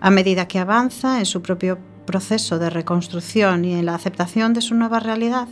A 0.00 0.10
medida 0.10 0.48
que 0.48 0.58
avanza 0.58 1.18
en 1.18 1.26
su 1.26 1.42
propio 1.42 1.78
proceso 2.06 2.58
de 2.58 2.70
reconstrucción 2.70 3.64
y 3.64 3.74
en 3.74 3.86
la 3.86 3.94
aceptación 3.94 4.52
de 4.52 4.60
su 4.60 4.74
nueva 4.74 5.00
realidad, 5.00 5.48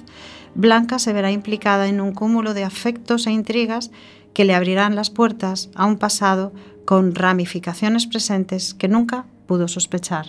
Blanca 0.55 0.99
se 0.99 1.13
verá 1.13 1.31
implicada 1.31 1.87
en 1.87 2.01
un 2.01 2.13
cúmulo 2.13 2.55
de 2.55 2.65
afectos 2.65 3.27
e 3.27 3.31
intrigas 3.31 3.91
que 4.35 4.45
le 4.45 4.55
abrirán 4.55 4.97
las 4.97 5.11
puertas 5.11 5.71
a 5.75 5.87
un 5.87 5.99
pasado 5.99 6.53
con 6.85 7.15
ramificaciones 7.15 8.07
presentes 8.07 8.75
que 8.75 8.89
nunca 8.89 9.27
pudo 9.47 9.69
sospechar. 9.69 10.27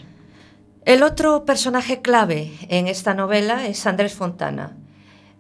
El 0.86 1.04
otro 1.04 1.46
personaje 1.46 2.02
clave 2.02 2.52
en 2.68 2.88
esta 2.88 3.14
novela 3.14 3.68
es 3.68 3.86
Andrés 3.86 4.14
Fontana, 4.14 4.76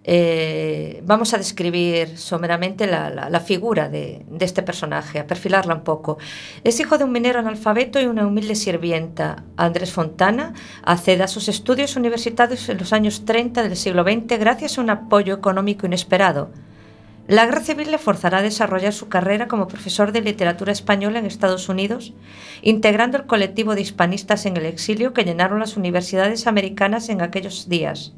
eh, 0.04 1.04
vamos 1.06 1.34
a 1.36 1.38
describir 1.38 2.18
someramente 2.18 2.88
la, 2.88 3.40
figura 3.40 3.88
de, 3.88 4.26
este 4.40 4.64
personaje, 4.64 5.20
a 5.20 5.28
perfilarla 5.28 5.76
un 5.76 5.84
poco. 5.84 6.18
Es 6.64 6.80
hijo 6.80 6.98
de 6.98 7.04
un 7.04 7.12
minero 7.12 7.40
analfabeto 7.40 8.00
y 8.02 8.06
una 8.06 8.26
humilde 8.26 8.56
sirvienta. 8.56 9.44
Andrés 9.58 9.92
Fontana 9.92 10.54
accede 10.84 11.24
a 11.24 11.28
sus 11.28 11.48
estudios 11.48 11.96
universitarios 11.96 12.68
en 12.70 12.80
los 12.80 12.94
años 12.94 13.26
30 13.26 13.64
del 13.64 13.78
siglo 13.78 14.04
XX 14.04 14.40
gracias 14.40 14.78
a 14.78 14.82
un 14.82 14.90
apoyo 14.90 15.36
económico 15.36 15.86
inesperado. 15.86 16.50
La 17.28 17.46
guerra 17.46 17.62
civil 17.62 17.92
le 17.92 18.00
forzará 18.00 18.40
a 18.40 18.42
desarrollar 18.42 18.94
su 18.94 19.08
carrera 19.08 19.48
como 19.48 19.68
profesor 19.68 20.12
de 20.12 20.22
literatura 20.22 20.72
española 20.72 21.20
en 21.20 21.28
Estados 21.28 21.70
Unidos, 21.70 22.14
integrando 22.64 23.18
el 23.18 23.28
colectivo 23.28 23.76
de 23.76 23.82
hispanistas 23.82 24.48
en 24.48 24.58
el 24.58 24.66
exilio 24.66 25.14
que 25.14 25.24
llenaron 25.24 25.60
las 25.60 25.78
universidades 25.78 26.48
americanas 26.48 27.10
en 27.10 27.22
aquellos 27.22 27.70
días. 27.70 28.14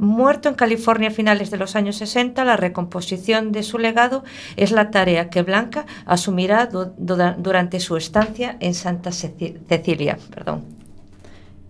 Muerto 0.00 0.48
en 0.48 0.54
California 0.54 1.08
a 1.08 1.12
finales 1.12 1.50
de 1.50 1.58
los 1.58 1.76
años 1.76 1.96
60, 1.96 2.42
la 2.46 2.56
recomposición 2.56 3.52
de 3.52 3.62
su 3.62 3.78
legado 3.78 4.24
es 4.56 4.70
la 4.70 4.90
tarea 4.90 5.28
que 5.28 5.42
Blanca 5.42 5.84
asumirá 6.06 6.70
durante 6.96 7.80
su 7.80 7.98
estancia 7.98 8.56
en 8.60 8.72
Santa 8.72 9.12
Cecilia. 9.12 10.16
Perdón. 10.34 10.64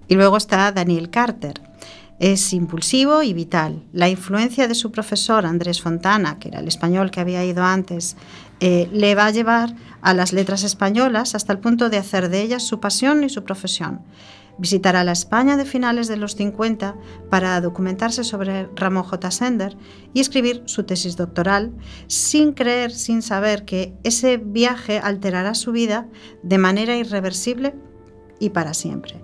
Y 0.06 0.14
luego 0.14 0.36
está 0.36 0.70
Daniel 0.70 1.10
Carter. 1.10 1.60
Es 2.20 2.52
impulsivo 2.52 3.24
y 3.24 3.32
vital. 3.32 3.82
La 3.92 4.08
influencia 4.08 4.68
de 4.68 4.76
su 4.76 4.92
profesor 4.92 5.44
Andrés 5.44 5.80
Fontana, 5.80 6.38
que 6.38 6.50
era 6.50 6.60
el 6.60 6.68
español 6.68 7.10
que 7.10 7.18
había 7.18 7.44
ido 7.44 7.64
antes, 7.64 8.16
eh, 8.60 8.88
le 8.92 9.16
va 9.16 9.26
a 9.26 9.30
llevar 9.32 9.74
a 10.02 10.14
las 10.14 10.32
letras 10.32 10.62
españolas 10.62 11.34
hasta 11.34 11.52
el 11.52 11.58
punto 11.58 11.90
de 11.90 11.96
hacer 11.96 12.28
de 12.28 12.42
ellas 12.42 12.62
su 12.62 12.78
pasión 12.78 13.24
y 13.24 13.28
su 13.28 13.42
profesión. 13.42 14.02
Visitará 14.60 15.04
la 15.04 15.12
España 15.12 15.56
de 15.56 15.64
finales 15.64 16.06
de 16.06 16.18
los 16.18 16.36
50 16.36 16.94
para 17.30 17.58
documentarse 17.62 18.24
sobre 18.24 18.68
Ramón 18.76 19.04
J. 19.04 19.30
Sender 19.30 19.74
y 20.12 20.20
escribir 20.20 20.62
su 20.66 20.84
tesis 20.84 21.16
doctoral, 21.16 21.72
sin 22.08 22.52
creer, 22.52 22.92
sin 22.92 23.22
saber 23.22 23.64
que 23.64 23.94
ese 24.04 24.36
viaje 24.36 24.98
alterará 24.98 25.54
su 25.54 25.72
vida 25.72 26.08
de 26.42 26.58
manera 26.58 26.94
irreversible 26.94 27.74
y 28.38 28.50
para 28.50 28.74
siempre. 28.74 29.22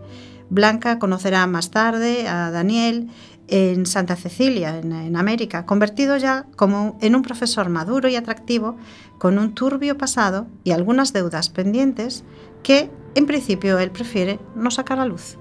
Blanca 0.49 0.99
conocerá 0.99 1.47
más 1.47 1.70
tarde 1.70 2.28
a 2.28 2.51
Daniel 2.51 3.11
en 3.49 3.87
Santa 3.87 4.16
Cecilia, 4.16 4.78
en, 4.78 5.16
América, 5.16 5.66
convertido 5.66 6.16
ya 6.16 6.47
como 6.57 6.99
en 7.01 7.14
un 7.14 7.22
profesor 7.22 7.68
maduro 7.68 8.09
y 8.09 8.16
atractivo, 8.16 8.76
con 9.18 9.39
un 9.39 9.55
turbio 9.55 9.97
pasado 9.99 10.47
y 10.64 10.72
algunas 10.72 11.12
deudas 11.12 11.49
pendientes 11.49 12.24
que 12.67 12.91
en 13.14 13.27
principio 13.27 13.79
él 13.79 13.93
prefiere 13.93 14.41
no 14.57 14.73
sacar 14.73 14.99
a 14.99 15.07
luz. 15.07 15.39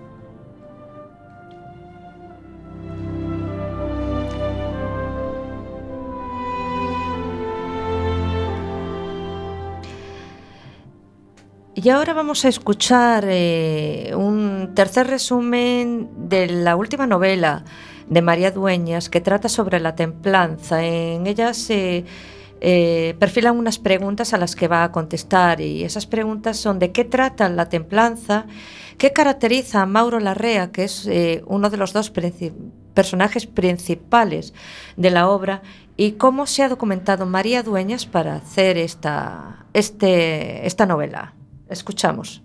Y 11.73 11.89
ahora 11.89 12.13
vamos 12.13 12.45
a 12.45 12.49
escuchar 12.49 13.25
eh, 13.27 14.13
un 14.15 14.73
tercer 14.75 15.07
resumen 15.07 16.29
de 16.29 16.45
la 16.45 16.75
última 16.75 17.07
novela 17.07 17.65
de 18.07 18.21
María 18.21 18.51
Dueñas 18.51 19.09
que 19.09 19.19
trata 19.19 19.49
sobre 19.49 19.79
la 19.79 19.95
templanza. 19.95 20.83
En 20.83 21.25
ella 21.25 21.55
se 21.55 22.05
eh, 22.61 23.15
perfilan 23.19 23.57
unas 23.57 23.79
preguntas 23.79 24.33
a 24.33 24.37
las 24.37 24.55
que 24.55 24.67
va 24.67 24.83
a 24.83 24.91
contestar 24.91 25.61
y 25.61 25.83
esas 25.83 26.05
preguntas 26.05 26.57
son 26.57 26.79
de 26.79 26.91
qué 26.91 27.03
trata 27.03 27.49
la 27.49 27.69
templanza, 27.69 28.45
qué 28.97 29.11
caracteriza 29.11 29.81
a 29.81 29.85
Mauro 29.85 30.19
Larrea, 30.19 30.71
que 30.71 30.85
es 30.85 31.05
eh, 31.07 31.43
uno 31.47 31.69
de 31.69 31.77
los 31.77 31.93
dos 31.93 32.11
personajes 32.93 33.45
principales 33.45 34.53
de 34.95 35.11
la 35.11 35.27
obra 35.29 35.61
y 35.97 36.13
cómo 36.13 36.45
se 36.45 36.63
ha 36.63 36.69
documentado 36.69 37.25
María 37.25 37.63
Dueñas 37.63 38.05
para 38.05 38.35
hacer 38.35 38.77
esta, 38.77 39.65
este, 39.73 40.65
esta 40.65 40.85
novela. 40.85 41.33
Escuchamos. 41.69 42.41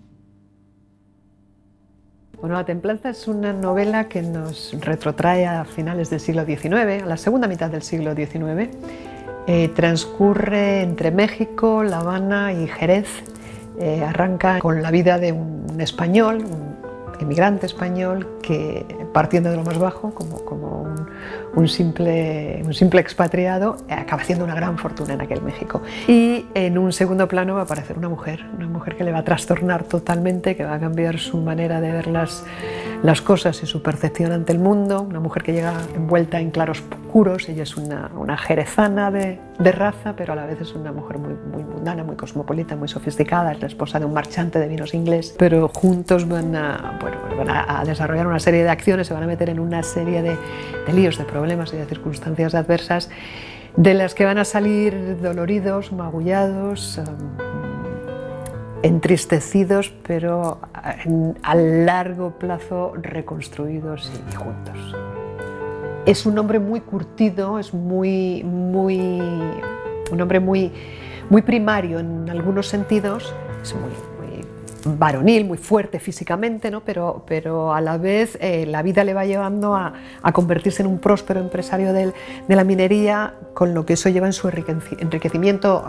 Bueno, 2.39 2.55
La 2.55 2.65
Templanza 2.65 3.11
es 3.11 3.27
una 3.27 3.53
novela 3.53 4.09
que 4.09 4.23
nos 4.23 4.75
retrotrae 4.81 5.45
a 5.45 5.63
finales 5.63 6.09
del 6.09 6.19
siglo 6.19 6.43
XIX, 6.43 7.03
a 7.03 7.05
la 7.05 7.17
segunda 7.17 7.47
mitad 7.47 7.69
del 7.69 7.83
siglo 7.83 8.15
XIX. 8.15 8.71
Eh, 9.47 9.69
transcurre 9.69 10.81
entre 10.81 11.11
México, 11.11 11.83
La 11.83 11.99
Habana 11.99 12.53
y 12.53 12.67
Jerez. 12.67 13.07
Eh, 13.79 14.03
arranca 14.03 14.59
con 14.59 14.81
la 14.81 14.91
vida 14.91 15.17
de 15.17 15.31
un 15.31 15.79
español, 15.79 16.43
un 16.45 17.21
emigrante 17.21 17.65
español 17.65 18.27
que 18.41 18.85
partiendo 19.13 19.49
de 19.49 19.57
lo 19.57 19.63
más 19.63 19.79
bajo, 19.79 20.13
como, 20.13 20.43
como 20.45 20.81
un, 20.81 21.00
un, 21.55 21.67
simple, 21.67 22.61
un 22.65 22.73
simple 22.73 23.01
expatriado, 23.01 23.77
acaba 23.89 24.21
haciendo 24.21 24.45
una 24.45 24.55
gran 24.55 24.77
fortuna 24.77 25.13
en 25.13 25.21
aquel 25.21 25.41
México. 25.41 25.81
Y 26.07 26.45
en 26.53 26.77
un 26.77 26.93
segundo 26.93 27.27
plano 27.27 27.55
va 27.55 27.61
a 27.61 27.63
aparecer 27.63 27.97
una 27.97 28.09
mujer, 28.09 28.45
una 28.55 28.67
mujer 28.67 28.95
que 28.95 29.03
le 29.03 29.11
va 29.11 29.19
a 29.19 29.23
trastornar 29.23 29.83
totalmente, 29.83 30.55
que 30.55 30.63
va 30.63 30.75
a 30.75 30.79
cambiar 30.79 31.19
su 31.19 31.37
manera 31.37 31.81
de 31.81 31.91
ver 31.91 32.07
las, 32.07 32.45
las 33.03 33.21
cosas 33.21 33.61
y 33.63 33.65
su 33.65 33.81
percepción 33.81 34.31
ante 34.31 34.53
el 34.53 34.59
mundo, 34.59 35.01
una 35.01 35.19
mujer 35.19 35.43
que 35.43 35.53
llega 35.53 35.73
envuelta 35.95 36.39
en 36.39 36.51
claros 36.51 36.83
oscuros, 36.89 37.49
ella 37.49 37.63
es 37.63 37.75
una, 37.75 38.09
una 38.15 38.37
jerezana 38.37 39.11
de, 39.11 39.39
de, 39.59 39.71
raza, 39.71 40.13
pero 40.15 40.33
a 40.33 40.35
la 40.35 40.45
vez 40.45 40.61
es 40.61 40.73
una 40.73 40.93
mujer 40.93 41.17
muy, 41.17 41.33
muy 41.33 41.63
mundana, 41.63 42.03
muy 42.03 42.15
cosmopolita, 42.15 42.75
muy 42.75 42.87
sofisticada, 42.87 43.51
es 43.51 43.59
la 43.59 43.67
esposa 43.67 43.99
de 43.99 44.05
un 44.05 44.13
marchante 44.13 44.59
de 44.59 44.67
vinos 44.67 44.93
inglés, 44.93 45.35
pero 45.37 45.67
juntos 45.67 46.27
van 46.27 46.55
a, 46.55 46.97
bueno, 47.35 47.53
a 47.53 47.83
desarrollar 47.85 48.27
una 48.27 48.39
serie 48.39 48.63
de 48.63 48.69
acciones, 48.69 49.07
se 49.07 49.13
van 49.13 49.23
a 49.23 49.27
meter 49.27 49.49
en 49.49 49.59
una 49.59 49.83
serie 49.83 50.21
de, 50.21 50.37
de 50.85 50.93
líos, 50.93 51.17
de 51.17 51.25
problemas 51.25 51.40
y 51.73 51.77
de 51.77 51.85
circunstancias 51.85 52.55
adversas 52.55 53.09
de 53.75 53.93
las 53.93 54.13
que 54.13 54.25
van 54.25 54.37
a 54.37 54.45
salir 54.45 55.19
doloridos, 55.21 55.91
magullados, 55.91 56.99
entristecidos, 58.83 59.93
pero 60.05 60.59
a 61.43 61.55
largo 61.55 62.31
plazo 62.31 62.93
reconstruidos 63.01 64.11
y 64.31 64.35
juntos. 64.35 64.95
Es 66.05 66.25
un 66.25 66.37
hombre 66.39 66.59
muy 66.59 66.81
curtido, 66.81 67.59
es 67.59 67.73
muy, 67.73 68.43
muy, 68.43 69.21
un 70.11 70.21
hombre 70.21 70.39
muy, 70.39 70.71
muy 71.29 71.41
primario 71.41 71.99
en 71.99 72.29
algunos 72.29 72.67
sentidos, 72.67 73.33
varonil, 74.85 75.45
muy 75.45 75.57
fuerte 75.57 75.99
físicamente, 75.99 76.71
¿no? 76.71 76.81
pero, 76.81 77.23
pero 77.27 77.73
a 77.73 77.81
la 77.81 77.97
vez 77.97 78.37
eh, 78.41 78.65
la 78.65 78.81
vida 78.81 79.03
le 79.03 79.13
va 79.13 79.25
llevando 79.25 79.75
a, 79.75 79.93
convertirse 80.33 80.81
en 80.81 80.87
un 80.87 80.99
próspero 80.99 81.39
empresario 81.39 81.93
de 81.93 82.13
la 82.47 82.63
minería, 82.63 83.35
con 83.53 83.73
lo 83.73 83.85
que 83.85 83.93
eso 83.93 84.09
lleva 84.09 84.27
en 84.27 84.33
su 84.33 84.47
enriquecimiento 84.47 85.83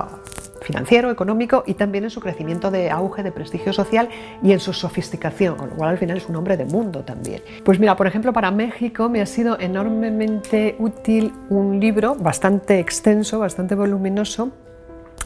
financiero, 0.62 1.10
económico 1.10 1.64
y 1.66 1.74
también 1.74 2.04
en 2.04 2.10
su 2.10 2.20
crecimiento 2.20 2.70
de 2.70 2.90
auge, 2.90 3.22
de 3.22 3.32
prestigio 3.32 3.72
social 3.72 4.08
y 4.42 4.52
en 4.52 4.60
su 4.60 4.72
sofisticación, 4.72 5.56
con 5.56 5.70
lo 5.70 5.76
cual 5.76 5.90
al 5.90 5.98
final 5.98 6.16
es 6.16 6.28
un 6.28 6.36
hombre 6.36 6.56
de 6.56 6.64
mundo 6.64 7.02
también. 7.02 7.42
Pues 7.64 7.78
mira, 7.78 7.96
por 7.96 8.06
ejemplo, 8.06 8.32
para 8.32 8.50
México 8.50 9.08
me 9.08 9.20
ha 9.20 9.26
sido 9.26 9.58
enormemente 9.58 10.76
útil 10.78 11.32
un 11.50 11.78
libro 11.78 12.14
bastante 12.14 12.78
extenso, 12.78 13.38
bastante 13.38 13.74
voluminoso, 13.74 14.50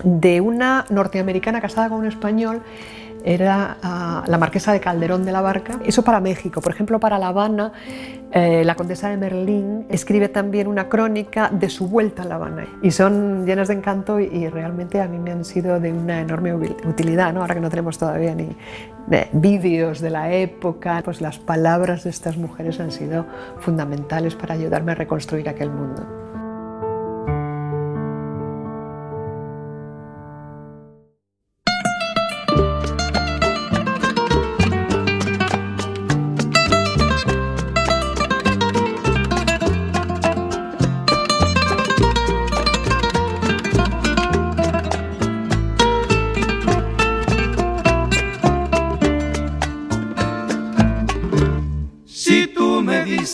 de 0.05 0.41
una 0.41 0.85
norteamericana 0.91 1.61
casada 1.61 1.89
con 1.89 1.99
un 1.99 2.07
español 2.07 2.63
era 3.27 3.77
uh, 3.83 4.31
la 4.31 4.39
marquesa 4.39 4.73
de 4.73 4.79
Calderón 4.79 5.25
de 5.25 5.33
la 5.33 5.41
Barca. 5.41 5.81
Eso 5.85 6.03
para 6.03 6.21
México. 6.21 6.61
Por 6.61 6.73
ejemplo, 6.73 7.01
para 7.01 7.19
La 7.19 7.29
Habana, 7.29 7.73
eh, 8.31 8.63
la 8.65 8.77
condesa 8.77 9.09
de 9.11 9.17
Merlín 9.17 9.85
escribe 9.89 10.29
también 10.29 10.69
una 10.69 10.89
crónica 10.89 11.51
de 11.53 11.69
su 11.69 11.89
vuelta 11.89 12.23
a 12.23 12.27
La 12.27 12.37
Habana. 12.37 12.67
Y 12.83 12.93
son 12.93 13.45
llenas 13.45 13.67
de 13.67 13.75
encanto 13.75 14.21
y, 14.21 14.49
realmente 14.49 15.01
a 15.01 15.09
mí 15.09 15.19
me 15.19 15.33
han 15.33 15.45
sido 15.45 15.81
de 15.81 15.93
una 15.93 16.21
enorme 16.21 16.55
utilidad. 16.55 17.35
¿no? 17.35 17.41
Ahora 17.41 17.57
que 17.57 17.61
no 17.61 17.69
tenemos 17.69 17.99
todavía 17.99 18.33
ni 18.37 18.57
vídeos 19.33 20.01
de 20.01 20.11
la 20.11 20.33
época, 20.33 21.03
pues 21.05 21.21
las 21.21 21.41
palabras 21.41 22.05
de 22.05 22.11
estas 22.11 22.37
mujeres 22.37 22.79
han 22.79 22.93
sido 22.93 23.27
fundamentales 23.59 24.37
para 24.37 24.55
ayudarme 24.55 24.93
a 24.93 24.95
reconstruir 24.95 25.49
aquel 25.49 25.71
mundo. 25.71 26.26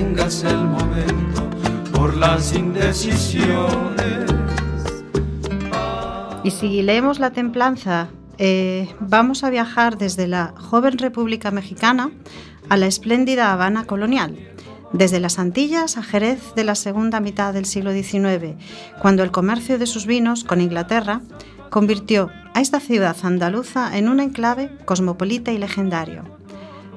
no 0.00 0.24
detengas 0.24 0.44
el 0.44 0.56
momento 0.56 1.50
por 1.92 2.16
las 2.16 2.54
indecisiones. 2.54 4.30
Y 6.44 6.50
si 6.50 6.82
leemos 6.82 7.18
La 7.18 7.30
Templanza, 7.30 8.08
eh, 8.38 8.88
vamos 9.00 9.44
a 9.44 9.50
viajar 9.50 9.98
desde 9.98 10.28
la 10.28 10.54
joven 10.56 10.98
República 10.98 11.50
Mexicana 11.50 12.10
a 12.68 12.76
la 12.76 12.86
espléndida 12.86 13.52
Habana 13.52 13.84
colonial. 13.84 14.36
Desde 14.92 15.20
las 15.20 15.38
Antillas 15.38 15.98
a 15.98 16.02
Jerez 16.02 16.54
de 16.54 16.64
la 16.64 16.74
segunda 16.74 17.20
mitad 17.20 17.52
del 17.52 17.66
siglo 17.66 17.92
XIX, 17.92 18.54
cuando 19.02 19.22
el 19.22 19.30
comercio 19.30 19.78
de 19.78 19.86
sus 19.86 20.06
vinos 20.06 20.44
con 20.44 20.60
Inglaterra 20.60 21.20
convirtió 21.70 22.30
a 22.54 22.60
esta 22.60 22.80
ciudad 22.80 23.16
andaluza 23.22 23.96
en 23.98 24.08
un 24.08 24.20
enclave 24.20 24.70
cosmopolita 24.86 25.52
y 25.52 25.58
legendario. 25.58 26.37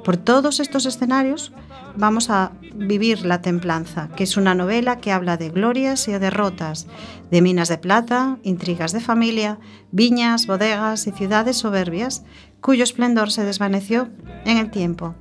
Por 0.03 0.17
todos 0.17 0.59
estos 0.59 0.85
escenarios 0.87 1.51
vamos 1.95 2.29
a 2.29 2.53
vivir 2.73 3.23
La 3.23 3.41
Templanza, 3.41 4.09
que 4.15 4.23
es 4.23 4.35
una 4.35 4.55
novela 4.55 4.97
que 4.97 5.11
habla 5.11 5.37
de 5.37 5.49
glorias 5.49 6.07
y 6.07 6.11
de 6.11 6.19
derrotas, 6.19 6.87
de 7.29 7.41
minas 7.41 7.69
de 7.69 7.77
plata, 7.77 8.39
intrigas 8.41 8.93
de 8.93 9.01
familia, 9.01 9.59
viñas, 9.91 10.47
bodegas 10.47 11.05
y 11.05 11.11
ciudades 11.11 11.57
soberbias, 11.57 12.23
cuyo 12.61 12.83
esplendor 12.83 13.31
se 13.31 13.43
desvaneció 13.43 14.09
en 14.45 14.57
el 14.57 14.71
tiempo. 14.71 15.13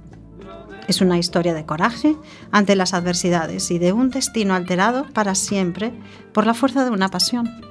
Es 0.88 1.00
una 1.00 1.18
historia 1.18 1.54
de 1.54 1.66
coraje 1.66 2.16
ante 2.50 2.74
las 2.74 2.94
adversidades 2.94 3.70
y 3.70 3.78
de 3.78 3.92
un 3.92 4.10
destino 4.10 4.54
alterado 4.54 5.06
para 5.12 5.34
siempre 5.34 5.92
por 6.32 6.46
la 6.46 6.54
fuerza 6.54 6.84
de 6.84 6.90
una 6.90 7.08
pasión. 7.10 7.69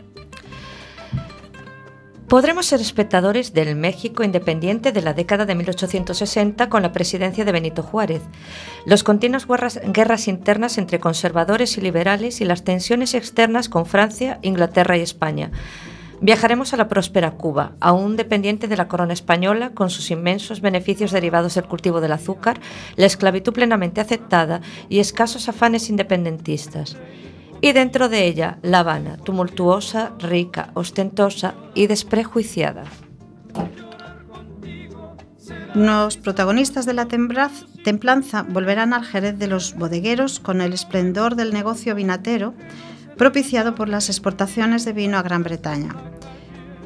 Podremos 2.29 2.67
ser 2.67 2.79
espectadores 2.79 3.55
del 3.55 3.75
México 3.75 4.23
independiente 4.23 4.91
de 4.91 5.01
la 5.01 5.13
década 5.13 5.47
de 5.47 5.55
1860 5.55 6.69
con 6.69 6.83
la 6.83 6.91
presidencia 6.91 7.43
de 7.43 7.51
Benito 7.51 7.81
Juárez, 7.81 8.21
los 8.85 9.03
continuas 9.03 9.47
guerras, 9.47 9.81
guerras, 9.83 10.27
internas 10.27 10.77
entre 10.77 10.99
conservadores 10.99 11.75
y 11.79 11.81
liberales 11.81 12.39
y 12.39 12.45
las 12.45 12.63
tensiones 12.63 13.15
externas 13.15 13.67
con 13.67 13.87
Francia, 13.87 14.37
Inglaterra 14.43 14.95
y 14.95 15.01
España. 15.01 15.49
Viajaremos 16.21 16.71
a 16.71 16.77
la 16.77 16.87
próspera 16.87 17.31
Cuba, 17.31 17.71
aún 17.79 18.15
dependiente 18.15 18.67
de 18.67 18.77
la 18.77 18.87
corona 18.87 19.13
española, 19.13 19.71
con 19.71 19.89
sus 19.89 20.11
inmensos 20.11 20.61
beneficios 20.61 21.09
derivados 21.09 21.55
del 21.55 21.65
cultivo 21.65 21.99
del 21.99 22.11
azúcar, 22.11 22.59
la 22.95 23.07
esclavitud 23.07 23.53
plenamente 23.53 24.01
aceptada 24.01 24.61
y 24.87 24.99
escasos 24.99 25.49
afanes 25.49 25.89
independentistas 25.89 26.95
y 27.61 27.71
dentro 27.73 28.09
de 28.09 28.25
ella 28.25 28.57
La 28.61 28.79
Habana, 28.79 29.17
tumultuosa, 29.17 30.13
rica, 30.19 30.71
ostentosa 30.73 31.55
y 31.73 31.87
desprejuiciada. 31.87 32.83
Los 35.75 36.17
protagonistas 36.17 36.85
de 36.85 36.93
la 36.93 37.07
templanza 37.07 38.43
volverán 38.43 38.93
al 38.93 39.05
Jerez 39.05 39.37
de 39.37 39.47
los 39.47 39.75
bodegueros 39.75 40.39
con 40.39 40.61
el 40.61 40.73
esplendor 40.73 41.35
del 41.35 41.53
negocio 41.53 41.93
vinatero 41.93 42.53
propiciado 43.17 43.75
por 43.75 43.89
las 43.89 44.09
exportaciones 44.09 44.85
de 44.85 44.93
vino 44.93 45.17
a 45.17 45.21
Gran 45.21 45.43
Bretaña. 45.43 45.95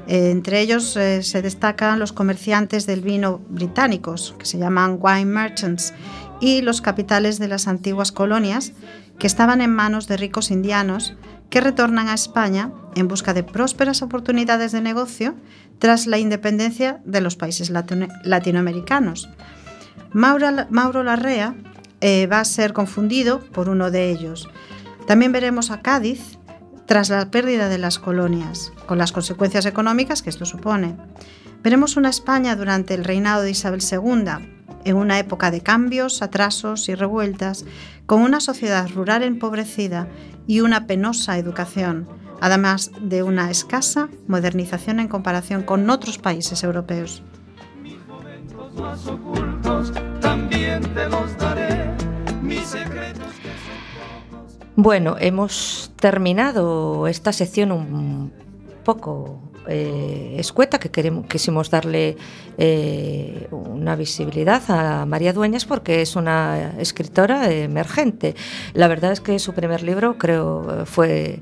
Entre 0.08 0.60
ellos 0.60 0.98
eh, 0.98 1.24
se 1.24 1.42
destacan 1.42 2.00
los 2.00 2.12
comerciantes 2.12 2.86
del 2.86 3.02
vino 3.02 3.40
británicos, 3.48 4.36
que 4.38 4.46
se 4.46 4.58
llaman 4.58 4.98
wine 5.00 5.26
merchants, 5.26 5.94
y 6.42 6.62
los 6.62 6.82
capitales 6.82 7.40
de 7.40 7.48
las 7.48 7.68
antiguas 7.68 8.12
colonias, 8.12 8.74
que 9.20 9.28
estaban 9.28 9.62
en 9.62 9.74
manos 9.74 10.08
de 10.08 10.18
ricos 10.18 10.52
indianos 10.52 11.16
que 11.50 11.62
retornan 11.62 12.08
a 12.08 12.14
España 12.14 12.72
en 12.96 13.08
busca 13.08 13.34
de 13.34 13.44
prósperas 13.44 14.02
oportunidades 14.02 14.72
de 14.72 14.82
negocio 14.82 15.36
tras 15.80 16.08
la 16.08 16.18
independencia 16.18 17.02
de 17.06 17.22
los 17.22 17.36
países 17.36 17.70
latino- 17.70 18.08
latinoamericanos. 18.24 19.30
Mauro 20.14 21.04
Larrea 21.04 21.56
eh, 22.02 22.28
va 22.28 22.40
a 22.40 22.46
ser 22.46 22.74
confundido 22.74 23.40
por 23.40 23.70
uno 23.70 23.92
de 23.92 24.10
ellos. 24.12 24.50
También 25.08 25.32
veremos 25.32 25.72
a 25.72 25.82
Cádiz 25.82 26.38
tras 26.86 27.10
la 27.10 27.32
pérdida 27.32 27.70
de 27.70 27.78
las 27.78 27.98
colonias, 28.00 28.72
con 28.86 28.98
las 28.98 29.12
consecuencias 29.12 29.66
económicas 29.66 30.22
que 30.22 30.30
esto 30.30 30.46
supone. 30.46 30.98
Veremos 31.64 31.96
una 31.98 32.10
España 32.10 32.56
durante 32.56 32.94
el 32.94 33.04
reinado 33.06 33.42
de 33.42 33.52
Isabel 33.52 33.82
II, 33.82 34.53
en 34.86 34.96
una 34.96 35.20
época 35.20 35.52
de 35.52 35.62
cambios, 35.62 36.22
atrasos 36.22 36.90
y 36.90 36.96
revueltas, 36.96 37.66
con 38.06 38.22
una 38.22 38.40
sociedad 38.40 38.90
rural 38.90 39.24
empobrecida 39.24 40.08
y 40.48 40.60
una 40.60 40.88
penosa 40.88 41.38
educación, 41.38 42.08
además 42.42 42.92
de 43.02 43.24
una 43.24 43.50
escasa 43.50 44.10
modernización 44.28 45.00
en 45.00 45.08
comparación 45.08 45.64
con 45.64 45.90
otros 45.90 46.18
países 46.18 46.64
europeos. 46.64 47.24
Bueno, 54.76 55.16
hemos 55.20 55.92
terminado 55.98 57.08
esta 57.08 57.32
sección 57.32 57.72
un 57.72 58.34
poco 58.84 59.53
eh, 59.68 60.36
escueta 60.38 60.80
que 60.80 60.90
queremos, 60.90 61.26
quisimos 61.28 61.70
darle 61.70 62.18
eh, 62.58 63.48
una 63.52 63.96
visibilidad 63.96 64.62
a 64.70 65.06
María 65.06 65.34
Dueñas 65.34 65.66
porque 65.66 66.02
es 66.02 66.16
una 66.16 66.74
escritora 66.80 67.52
emergente. 67.52 68.36
La 68.74 68.88
verdad 68.88 69.12
es 69.12 69.22
que 69.22 69.40
su 69.40 69.54
primer 69.54 69.84
libro 69.84 70.18
creo 70.18 70.86
fue 70.86 71.40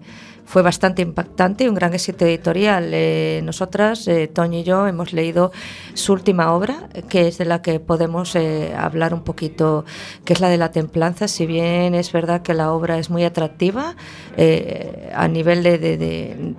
fue 0.52 0.64
bastante 0.64 1.02
impactante 1.02 1.64
y 1.64 1.70
un 1.70 1.76
gran 1.76 1.94
éxito 1.94 2.26
editorial. 2.26 2.90
Eh, 2.92 3.40
nosotras, 3.42 4.06
eh, 4.10 4.28
Toño 4.28 4.60
y 4.60 4.64
yo, 4.64 4.86
hemos 4.86 5.14
leído 5.14 5.54
su 5.94 6.12
última 6.12 6.52
obra, 6.52 6.90
que 7.08 7.30
es 7.30 7.38
de 7.38 7.46
la 7.46 7.62
que 7.62 7.80
podemos 7.80 8.36
eh, 8.36 8.74
hablar 8.78 9.14
un 9.14 9.24
poquito, 9.24 9.86
que 10.26 10.34
es 10.34 10.42
la 10.42 10.50
de 10.50 10.58
la 10.58 10.74
templanza. 10.74 11.30
Si 11.30 11.46
bien 11.46 11.96
es 11.96 12.12
verdad 12.12 12.42
que 12.42 12.54
la 12.54 12.74
obra 12.74 12.98
es 12.98 13.10
muy 13.10 13.24
atractiva 13.24 13.96
eh, 14.36 15.10
a 15.16 15.30
nivel 15.30 15.64
de, 15.64 16.54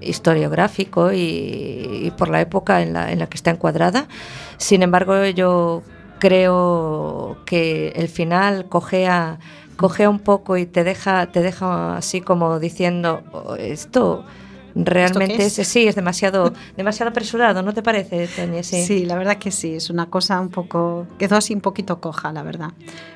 historiográfico 0.00 1.12
y, 1.12 2.10
por 2.16 2.30
la 2.30 2.40
época 2.40 2.80
en 2.80 2.94
la, 2.94 3.12
en 3.12 3.18
la 3.18 3.26
que 3.26 3.36
está 3.36 3.50
encuadrada, 3.50 4.08
sin 4.56 4.82
embargo, 4.82 5.22
yo 5.26 5.82
creo 6.18 7.36
que 7.44 7.88
el 7.88 8.08
final 8.08 8.70
cogea 8.70 9.38
cogea 9.76 10.08
un 10.10 10.20
poco 10.20 10.56
y 10.56 10.66
te 10.66 10.84
deja 10.84 11.26
te 11.32 11.40
deja 11.42 11.96
así 11.96 12.20
como 12.20 12.58
diciendo 12.60 13.22
"Oh, 13.32 13.56
esto 13.56 14.24
realmente 14.74 15.44
es? 15.44 15.58
es? 15.58 15.68
sí 15.68 15.86
es 15.86 15.94
demasiado 15.94 16.52
demasiado 16.76 17.10
apresurado 17.10 17.62
no 17.62 17.72
te 17.74 17.82
parece 17.82 18.28
Toña 18.28 18.62
sí 18.62 18.84
Sí, 18.84 19.04
la 19.06 19.16
verdad 19.16 19.38
que 19.38 19.50
sí, 19.50 19.74
es 19.74 19.90
una 19.90 20.06
cosa 20.06 20.40
un 20.40 20.50
poco, 20.50 21.06
quedó 21.18 21.36
así 21.36 21.54
un 21.54 21.60
poquito 21.60 22.00
coja, 22.00 22.32
la 22.32 22.42
verdad. 22.42 22.72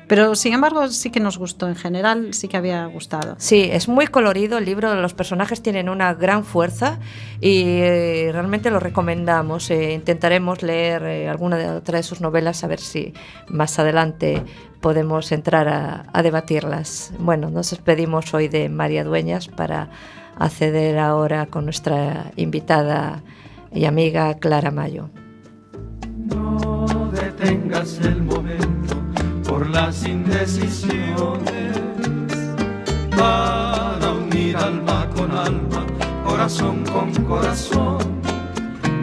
Pero 0.07 0.35
sin 0.35 0.53
embargo 0.53 0.87
sí 0.89 1.11
que 1.11 1.19
nos 1.19 1.37
gustó, 1.37 1.67
en 1.67 1.75
general 1.75 2.33
sí 2.33 2.47
que 2.47 2.57
había 2.57 2.85
gustado. 2.87 3.35
Sí, 3.37 3.69
es 3.71 3.87
muy 3.87 4.07
colorido 4.07 4.57
el 4.57 4.65
libro, 4.65 4.93
los 4.95 5.13
personajes 5.13 5.61
tienen 5.61 5.89
una 5.89 6.13
gran 6.13 6.43
fuerza 6.43 6.99
y 7.39 7.63
eh, 7.65 8.29
realmente 8.31 8.71
lo 8.71 8.79
recomendamos. 8.79 9.69
Eh, 9.69 9.93
intentaremos 9.93 10.63
leer 10.63 11.03
eh, 11.03 11.29
alguna 11.29 11.57
de 11.57 11.69
otra 11.69 11.97
de 11.97 12.03
sus 12.03 12.21
novelas 12.21 12.63
a 12.63 12.67
ver 12.67 12.79
si 12.79 13.13
más 13.47 13.77
adelante 13.79 14.43
podemos 14.81 15.31
entrar 15.31 15.67
a, 15.67 16.05
a 16.11 16.23
debatirlas. 16.23 17.13
Bueno, 17.19 17.49
nos 17.49 17.69
despedimos 17.69 18.33
hoy 18.33 18.47
de 18.47 18.69
María 18.69 19.03
Dueñas 19.03 19.47
para 19.47 19.89
acceder 20.39 20.97
ahora 20.97 21.45
con 21.45 21.65
nuestra 21.65 22.31
invitada 22.37 23.21
y 23.71 23.85
amiga 23.85 24.33
Clara 24.35 24.71
Mayo. 24.71 25.09
No 26.25 26.85
detengas 27.11 27.99
el 27.99 28.23
momento 28.23 28.95
por 29.47 29.69
las 29.69 30.07
indecisiones. 30.07 31.77
Para 33.15 34.11
unir 34.11 34.55
alma 34.55 35.09
con 35.15 35.31
alma, 35.31 35.85
corazón 36.25 36.85
con 36.85 37.11
corazón, 37.25 37.99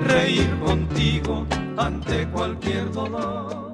reír 0.04 0.58
contigo 0.64 1.46
ante 1.76 2.26
cualquier 2.28 2.90
dolor, 2.92 3.65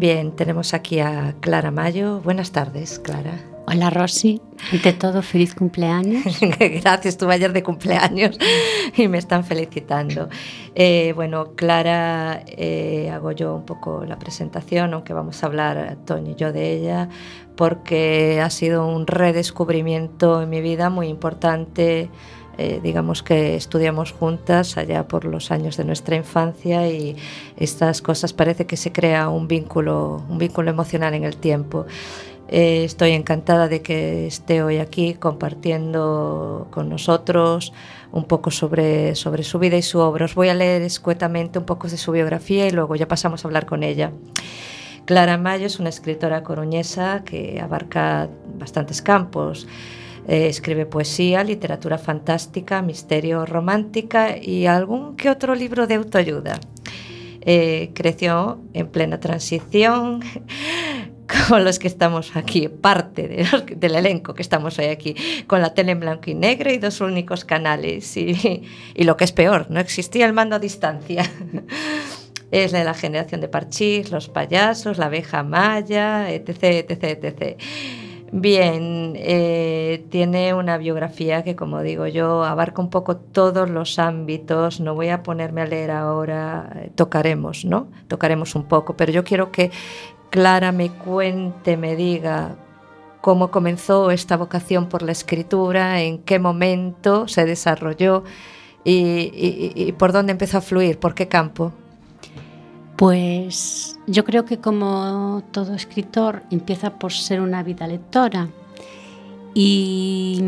Bien, 0.00 0.32
tenemos 0.32 0.72
aquí 0.72 0.98
a 1.00 1.34
Clara 1.40 1.70
Mayo. 1.70 2.22
Buenas 2.22 2.52
tardes, 2.52 2.98
Clara. 3.00 3.38
Hola 3.66 3.90
Rosy, 3.90 4.40
ante 4.72 4.94
todo 4.94 5.20
feliz 5.20 5.54
cumpleaños. 5.54 6.40
Gracias, 6.40 7.04
estuve 7.04 7.34
ayer 7.34 7.52
de 7.52 7.62
cumpleaños 7.62 8.38
y 8.96 9.08
me 9.08 9.18
están 9.18 9.44
felicitando. 9.44 10.30
Eh, 10.74 11.12
bueno, 11.14 11.54
Clara, 11.54 12.42
eh, 12.46 13.10
hago 13.12 13.32
yo 13.32 13.54
un 13.54 13.66
poco 13.66 14.06
la 14.06 14.18
presentación, 14.18 14.94
aunque 14.94 15.12
vamos 15.12 15.42
a 15.42 15.46
hablar 15.48 15.98
Toño 16.06 16.30
y 16.30 16.34
yo 16.34 16.50
de 16.50 16.72
ella, 16.72 17.10
porque 17.54 18.40
ha 18.40 18.48
sido 18.48 18.86
un 18.86 19.06
redescubrimiento 19.06 20.40
en 20.40 20.48
mi 20.48 20.62
vida 20.62 20.88
muy 20.88 21.08
importante. 21.08 22.08
Eh, 22.62 22.78
digamos 22.82 23.22
que 23.22 23.56
estudiamos 23.56 24.12
juntas 24.12 24.76
allá 24.76 25.08
por 25.08 25.24
los 25.24 25.50
años 25.50 25.78
de 25.78 25.84
nuestra 25.84 26.14
infancia 26.14 26.86
y 26.90 27.16
estas 27.56 28.02
cosas 28.02 28.34
parece 28.34 28.66
que 28.66 28.76
se 28.76 28.92
crea 28.92 29.30
un 29.30 29.48
vínculo, 29.48 30.22
un 30.28 30.36
vínculo 30.36 30.70
emocional 30.70 31.14
en 31.14 31.24
el 31.24 31.38
tiempo. 31.38 31.86
Eh, 32.48 32.84
estoy 32.84 33.12
encantada 33.12 33.66
de 33.66 33.80
que 33.80 34.26
esté 34.26 34.62
hoy 34.62 34.76
aquí 34.76 35.14
compartiendo 35.14 36.68
con 36.70 36.90
nosotros 36.90 37.72
un 38.12 38.24
poco 38.24 38.50
sobre, 38.50 39.14
sobre 39.14 39.42
su 39.42 39.58
vida 39.58 39.78
y 39.78 39.82
su 39.82 39.98
obra. 39.98 40.26
Os 40.26 40.34
voy 40.34 40.50
a 40.50 40.54
leer 40.54 40.82
escuetamente 40.82 41.58
un 41.58 41.64
poco 41.64 41.88
de 41.88 41.96
su 41.96 42.12
biografía 42.12 42.66
y 42.66 42.72
luego 42.72 42.94
ya 42.94 43.08
pasamos 43.08 43.42
a 43.42 43.48
hablar 43.48 43.64
con 43.64 43.82
ella. 43.82 44.12
Clara 45.06 45.38
Mayo 45.38 45.64
es 45.64 45.80
una 45.80 45.88
escritora 45.88 46.42
coruñesa 46.42 47.24
que 47.24 47.58
abarca 47.58 48.28
bastantes 48.58 49.00
campos. 49.00 49.66
Eh, 50.28 50.48
escribe 50.48 50.86
poesía, 50.86 51.42
literatura 51.42 51.98
fantástica, 51.98 52.82
misterio, 52.82 53.46
romántica 53.46 54.36
y 54.36 54.66
algún 54.66 55.16
que 55.16 55.30
otro 55.30 55.54
libro 55.54 55.86
de 55.86 55.94
autoayuda. 55.94 56.60
Eh, 57.42 57.92
creció 57.94 58.60
en 58.74 58.88
plena 58.88 59.18
transición 59.18 60.20
con 61.48 61.64
los 61.64 61.78
que 61.78 61.88
estamos 61.88 62.36
aquí, 62.36 62.68
parte 62.68 63.46
del 63.76 63.94
elenco 63.94 64.34
que 64.34 64.42
estamos 64.42 64.78
hoy 64.78 64.86
aquí, 64.86 65.16
con 65.46 65.62
la 65.62 65.72
tele 65.72 65.92
en 65.92 66.00
blanco 66.00 66.30
y 66.30 66.34
negro 66.34 66.70
y 66.70 66.76
dos 66.76 67.00
únicos 67.00 67.44
canales. 67.44 68.14
Y, 68.16 68.62
lo 68.96 69.16
que 69.16 69.24
es 69.24 69.32
peor, 69.32 69.70
no 69.70 69.80
existía 69.80 70.26
el 70.26 70.32
mando 70.32 70.56
a 70.56 70.58
distancia. 70.58 71.24
Es 72.52 72.72
la 72.72 72.94
generación 72.94 73.40
de 73.40 73.46
Parchís, 73.46 74.10
los 74.10 74.28
payasos, 74.28 74.98
la 74.98 75.06
abeja 75.06 75.44
maya, 75.44 76.32
etc, 76.32 76.90
etc, 76.90 77.22
etc. 77.22 77.62
Bien, 78.32 79.14
eh, 79.16 80.06
tiene 80.08 80.54
una 80.54 80.78
biografía 80.78 81.42
que, 81.42 81.56
como 81.56 81.82
digo 81.82 82.06
yo, 82.06 82.44
abarca 82.44 82.80
un 82.80 82.88
poco 82.88 83.16
todos 83.16 83.68
los 83.68 83.98
ámbitos. 83.98 84.80
No 84.80 84.94
voy 84.94 85.08
a 85.08 85.24
ponerme 85.24 85.62
a 85.62 85.66
leer 85.66 85.90
ahora, 85.90 86.70
eh, 86.76 86.92
tocaremos, 86.94 87.64
¿no? 87.64 87.88
Tocaremos 88.06 88.54
un 88.54 88.64
poco, 88.64 88.96
pero 88.96 89.10
yo 89.10 89.24
quiero 89.24 89.50
que 89.50 89.72
Clara 90.30 90.70
me 90.70 90.90
cuente, 90.90 91.76
me 91.76 91.96
diga 91.96 92.54
cómo 93.20 93.50
comenzó 93.50 94.12
esta 94.12 94.36
vocación 94.36 94.88
por 94.88 95.02
la 95.02 95.12
escritura, 95.12 96.00
en 96.00 96.18
qué 96.18 96.38
momento 96.38 97.26
se 97.26 97.44
desarrolló 97.44 98.22
y, 98.84 99.92
por 99.98 100.12
dónde 100.12 100.32
empezó 100.32 100.58
a 100.58 100.60
fluir, 100.60 100.98
por 100.98 101.14
qué 101.14 101.28
campo. 101.28 101.72
Pues 103.00 103.98
yo 104.06 104.26
creo 104.26 104.44
que 104.44 104.58
como 104.58 105.42
todo 105.52 105.74
escritor 105.74 106.42
empieza 106.50 106.98
por 106.98 107.14
ser 107.14 107.40
una 107.40 107.62
vida 107.62 107.86
lectora 107.86 108.50
y 109.54 110.38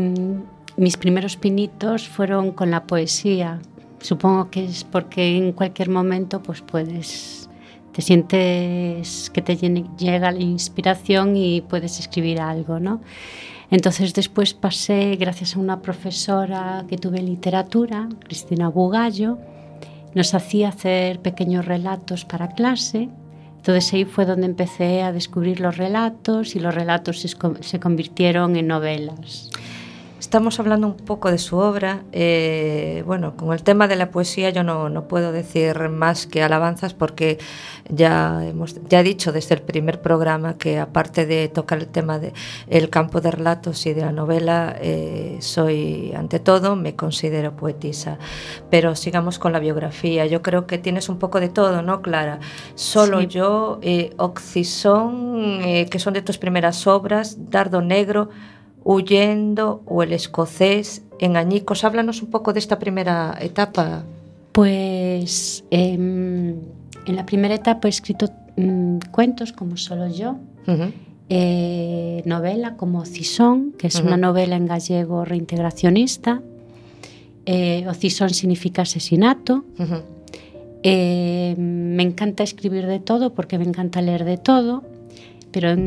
mis 0.77 0.95
primeros 0.97 1.35
pinitos 1.35 2.07
fueron 2.07 2.51
con 2.51 2.69
la 2.69 2.83
poesía. 2.83 3.59
Supongo 4.01 4.51
que 4.51 4.65
es 4.65 4.83
porque 4.83 5.35
en 5.35 5.53
cualquier 5.53 5.89
momento 5.89 6.43
pues 6.43 6.61
puedes 6.61 7.49
te 7.91 8.03
sientes 8.03 9.31
que 9.31 9.41
te 9.41 9.55
llega 9.55 10.31
la 10.31 10.39
inspiración 10.39 11.35
y 11.35 11.61
puedes 11.61 11.99
escribir 11.99 12.39
algo, 12.39 12.79
¿no? 12.79 13.01
Entonces 13.71 14.13
después 14.13 14.53
pasé, 14.53 15.15
gracias 15.15 15.55
a 15.55 15.59
una 15.59 15.81
profesora 15.81 16.85
que 16.87 16.99
tuve 16.99 17.17
en 17.17 17.25
literatura, 17.25 18.09
Cristina 18.19 18.67
Bugallo, 18.67 19.39
nos 20.15 20.33
hacía 20.33 20.69
hacer 20.69 21.19
pequeños 21.19 21.65
relatos 21.65 22.25
para 22.25 22.49
clase. 22.49 23.09
Entonces 23.57 23.93
ahí 23.93 24.05
fue 24.05 24.25
donde 24.25 24.45
empecé 24.45 25.01
a 25.03 25.11
descubrir 25.11 25.59
los 25.59 25.77
relatos 25.77 26.55
y 26.55 26.59
los 26.59 26.75
relatos 26.75 27.21
se, 27.21 27.79
convirtieron 27.79 28.55
en 28.55 28.67
novelas. 28.67 29.49
Estamos 30.33 30.59
hablando 30.59 30.87
un 30.87 30.97
poco 30.97 31.29
de 31.29 31.37
su 31.37 31.57
obra. 31.57 32.05
Eh, 32.11 33.03
bueno, 33.05 33.37
con 33.37 33.53
el 33.53 33.61
tema 33.61 33.87
de 33.87 33.95
la 33.95 34.09
poesía 34.09 34.49
yo 34.49 34.63
no, 34.63 34.89
no, 34.89 35.07
puedo 35.07 35.31
decir 35.31 35.89
más 35.89 36.25
que 36.25 36.41
alabanzas 36.41 36.95
porque 36.95 37.37
ya, 37.87 38.43
hemos, 38.43 38.73
ya 38.89 39.01
he 39.01 39.03
dicho 39.03 39.31
desde 39.31 39.53
el 39.53 39.61
primer 39.61 40.01
programa 40.01 40.57
que 40.57 40.79
aparte 40.79 41.27
de 41.27 41.49
tocar 41.49 41.77
el 41.77 41.87
tema 41.87 42.17
del 42.17 42.33
el 42.65 42.89
campo 42.89 43.21
de 43.21 43.29
relatos 43.29 43.85
y 43.85 43.93
de 43.93 44.01
la 44.01 44.11
novela, 44.11 44.75
eh, 44.81 45.37
soy 45.39 46.13
ante 46.15 46.39
todo, 46.39 46.75
me 46.75 46.95
considero 46.95 47.55
poetisa. 47.55 48.17
Pero 48.71 48.95
sigamos 48.95 49.37
con 49.37 49.51
la 49.51 49.59
biografía. 49.59 50.25
Yo 50.25 50.41
creo 50.41 50.65
que 50.65 50.79
tienes 50.79 51.09
un 51.09 51.19
poco 51.19 51.39
de 51.39 51.49
todo, 51.49 51.83
¿no, 51.83 52.01
Clara? 52.01 52.39
Solo 52.73 53.19
sí. 53.19 53.27
yo, 53.27 53.77
eh, 53.83 54.15
eh, 54.15 55.87
que 55.91 55.99
son 55.99 56.13
de 56.15 56.21
tus 56.23 56.39
primeras 56.39 56.87
obras, 56.87 57.51
Dardo 57.51 57.83
Negro, 57.83 58.29
Huyendo 58.83 59.81
o 59.85 60.03
El 60.03 60.13
escocés 60.13 61.03
en 61.19 61.37
Añicos. 61.37 61.83
Háblanos 61.83 62.21
un 62.21 62.29
poco 62.29 62.53
de 62.53 62.59
esta 62.59 62.79
primera 62.79 63.37
etapa. 63.39 64.03
Pues 64.51 65.63
eh, 65.71 65.93
en 65.93 67.15
la 67.15 67.25
primera 67.25 67.55
etapa 67.55 67.87
he 67.87 67.89
escrito 67.89 68.29
mmm, 68.57 68.97
cuentos 69.11 69.51
como 69.51 69.77
Solo 69.77 70.07
yo, 70.07 70.31
uh 70.67 70.71
-huh. 70.71 70.91
eh, 71.29 72.21
novela 72.25 72.75
como 72.75 73.05
Cisón, 73.05 73.71
que 73.77 73.87
es 73.87 73.95
uh 73.95 73.99
-huh. 73.99 74.07
una 74.07 74.17
novela 74.17 74.55
en 74.55 74.67
gallego 74.67 75.25
reintegracionista. 75.25 76.41
Eh, 77.45 77.85
o 77.89 77.93
Cisón 77.93 78.29
significa 78.29 78.83
asesinato. 78.83 79.63
Uh 79.79 79.83
-huh. 79.83 80.01
me 81.57 82.03
encanta 82.03 82.43
escribir 82.43 82.85
de 82.87 82.99
todo 82.99 83.33
porque 83.33 83.57
me 83.57 83.63
encanta 83.63 84.01
leer 84.01 84.25
de 84.25 84.37
todo 84.37 84.83
pero 85.53 85.69
en 85.69 85.85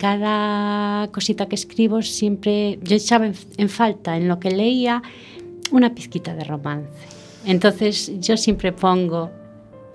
cada 0.00 1.08
cosita 1.12 1.46
que 1.46 1.54
escribo 1.54 2.00
siempre 2.00 2.78
yo 2.82 2.96
echaba 2.96 3.26
en, 3.26 3.34
en, 3.58 3.68
falta 3.68 4.16
en 4.16 4.28
lo 4.28 4.40
que 4.40 4.50
leía 4.50 5.02
una 5.70 5.94
pizquita 5.94 6.34
de 6.34 6.44
romance. 6.44 6.90
Entonces 7.44 8.10
yo 8.18 8.38
siempre 8.38 8.72
pongo 8.72 9.30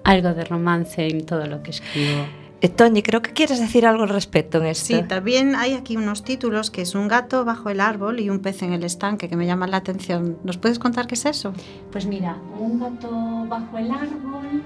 algo 0.03 0.36
de 0.36 0.43
romance 0.45 1.08
en 1.08 1.26
todo 1.26 1.47
lo 1.47 1.64
que 1.64 1.72
escribo. 1.72 2.26
Eh, 2.62 2.70
Toñi, 2.70 3.01
creo 3.01 3.22
que 3.22 3.34
quieres 3.34 3.60
decir 3.60 3.86
algo 3.86 4.03
al 4.03 4.10
respecto 4.10 4.60
en 4.60 4.68
esto. 4.68 4.86
Sí, 4.86 5.03
también 5.03 5.56
hay 5.56 5.74
aquí 5.74 5.97
unos 5.97 6.24
títulos 6.24 6.72
que 6.72 6.82
es 6.84 6.93
un 6.93 7.08
gato 7.08 7.43
bajo 7.43 7.70
el 7.70 7.82
árbol 7.82 8.20
y 8.20 8.30
un 8.30 8.39
pez 8.39 8.62
en 8.62 8.74
el 8.74 8.84
estanque 8.84 9.28
que 9.28 9.36
me 9.36 9.45
llaman 9.47 9.72
la 9.72 9.78
atención. 9.78 10.38
¿Nos 10.43 10.58
puedes 10.58 10.80
contar 10.80 11.08
qué 11.08 11.16
es 11.16 11.26
eso? 11.26 11.51
Pues 11.91 12.06
mira, 12.06 12.38
un 12.60 12.80
gato 12.80 13.10
bajo 13.49 13.78
el 13.78 13.89
árbol 13.91 14.62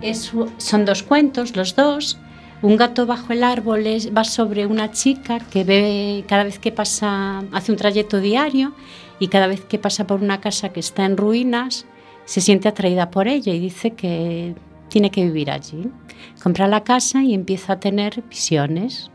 es, 0.00 0.32
son 0.58 0.84
dos 0.84 1.02
cuentos, 1.02 1.56
los 1.56 1.74
dos, 1.74 2.18
un 2.66 2.76
gato 2.76 3.06
bajo 3.06 3.32
el 3.32 3.44
árbol 3.44 3.86
es, 3.86 4.12
va 4.12 4.24
sobre 4.24 4.66
una 4.66 4.90
chica 4.90 5.38
que 5.38 5.62
ve 5.62 6.24
cada 6.26 6.42
vez 6.42 6.58
que 6.58 6.72
pasa, 6.72 7.44
hace 7.52 7.70
un 7.70 7.78
trayecto 7.78 8.20
diario 8.20 8.72
y 9.20 9.28
cada 9.28 9.46
vez 9.46 9.64
que 9.64 9.78
pasa 9.78 10.04
por 10.08 10.20
una 10.20 10.40
casa 10.40 10.70
que 10.70 10.80
está 10.80 11.04
en 11.04 11.16
ruinas, 11.16 11.86
se 12.24 12.40
siente 12.40 12.66
atraída 12.66 13.12
por 13.12 13.28
ella 13.28 13.54
y 13.54 13.60
dice 13.60 13.92
que 13.92 14.56
tiene 14.88 15.12
que 15.12 15.22
vivir 15.22 15.52
allí. 15.52 15.92
Compra 16.42 16.66
la 16.66 16.82
casa 16.82 17.22
y 17.22 17.34
empieza 17.34 17.74
a 17.74 17.80
tener 17.80 18.24
visiones. 18.28 19.12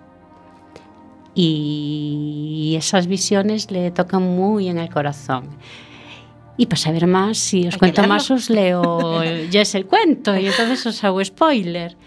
Y 1.35 2.75
esas 2.77 3.07
visiones 3.07 3.69
le 3.69 3.91
tocan 3.91 4.23
muy 4.23 4.69
en 4.69 4.77
el 4.77 4.89
corazón. 4.89 5.49
Y 6.61 6.67
para 6.67 6.77
saber 6.77 7.07
más, 7.07 7.39
si 7.39 7.67
os 7.67 7.75
cuento 7.75 8.03
más, 8.03 8.29
os 8.29 8.51
leo 8.51 9.23
ya 9.49 9.61
es 9.61 9.73
el 9.73 9.87
cuento 9.87 10.37
y 10.37 10.45
entonces 10.45 10.85
os 10.85 11.03
hago 11.03 11.25
spoiler. 11.25 11.97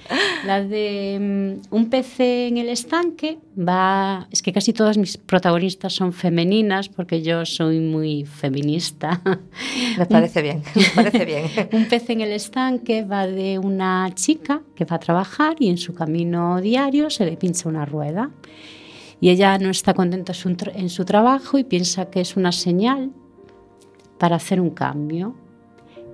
La 0.46 0.62
de 0.62 1.59
um, 1.72 1.76
un 1.76 1.90
pez 1.90 2.20
en 2.20 2.59
el 2.59 2.68
estanque 2.68 3.38
va. 3.59 4.28
Es 4.30 4.42
que 4.42 4.52
casi 4.52 4.72
todas 4.72 4.96
mis 4.96 5.16
protagonistas 5.16 5.92
son 5.94 6.12
femeninas 6.12 6.88
porque 6.88 7.20
yo 7.20 7.44
soy 7.44 7.80
muy 7.80 8.26
feminista. 8.26 9.20
Me 9.98 10.07
parece 10.07 10.40
bien, 10.40 10.62
me 10.76 10.84
parece 10.94 11.24
bien. 11.24 11.46
un 11.72 11.86
pez 11.86 12.09
en 12.11 12.20
el 12.20 12.30
estanque 12.30 13.02
va 13.02 13.26
de 13.26 13.59
una 13.59 14.09
chica 14.14 14.62
que 14.76 14.84
va 14.84 14.96
a 14.96 15.00
trabajar 15.00 15.57
y 15.59 15.68
en 15.68 15.78
su 15.78 15.94
camino 15.94 16.61
diario 16.61 17.11
se 17.11 17.24
le 17.24 17.36
pincha 17.36 17.68
una 17.68 17.86
rueda. 17.86 18.30
Y 19.20 19.30
ella 19.30 19.59
no 19.59 19.70
está 19.70 19.94
contenta 19.94 20.32
en 20.76 20.90
su 20.90 21.05
trabajo 21.05 21.59
y 21.59 21.64
piensa 21.64 22.09
que 22.09 22.20
es 22.20 22.36
una 22.36 22.52
señal 22.52 23.11
para 24.24 24.36
hacer 24.36 24.58
un 24.58 24.70
cambio. 24.70 25.34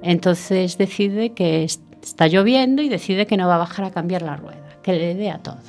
Entonces 0.02 0.76
decide 0.76 1.32
que 1.32 1.62
está 1.62 2.26
lloviendo 2.26 2.82
y 2.82 2.88
decide 2.88 3.24
que 3.24 3.36
no 3.36 3.46
va 3.46 3.54
a 3.54 3.58
bajar 3.58 3.84
a 3.84 3.92
cambiar 3.92 4.22
la 4.22 4.34
rueda, 4.34 4.78
que 4.82 4.94
le 4.94 5.14
dé 5.14 5.30
a 5.30 5.38
todo. 5.38 5.61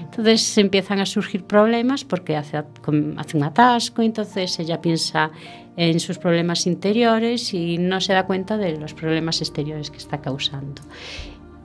Entonces 0.00 0.58
empiezan 0.58 0.98
a 0.98 1.06
surgir 1.06 1.44
problemas 1.44 2.02
porque 2.02 2.36
hace, 2.36 2.56
hace 2.56 3.36
un 3.36 3.44
atasco, 3.44 4.02
entonces 4.02 4.58
ella 4.58 4.80
piensa 4.80 5.30
en 5.76 6.00
sus 6.00 6.18
problemas 6.18 6.66
interiores 6.66 7.54
y 7.54 7.78
no 7.78 8.00
se 8.00 8.12
da 8.12 8.26
cuenta 8.26 8.56
de 8.56 8.76
los 8.76 8.92
problemas 8.92 9.40
exteriores 9.40 9.92
que 9.92 9.98
está 9.98 10.20
causando 10.20 10.82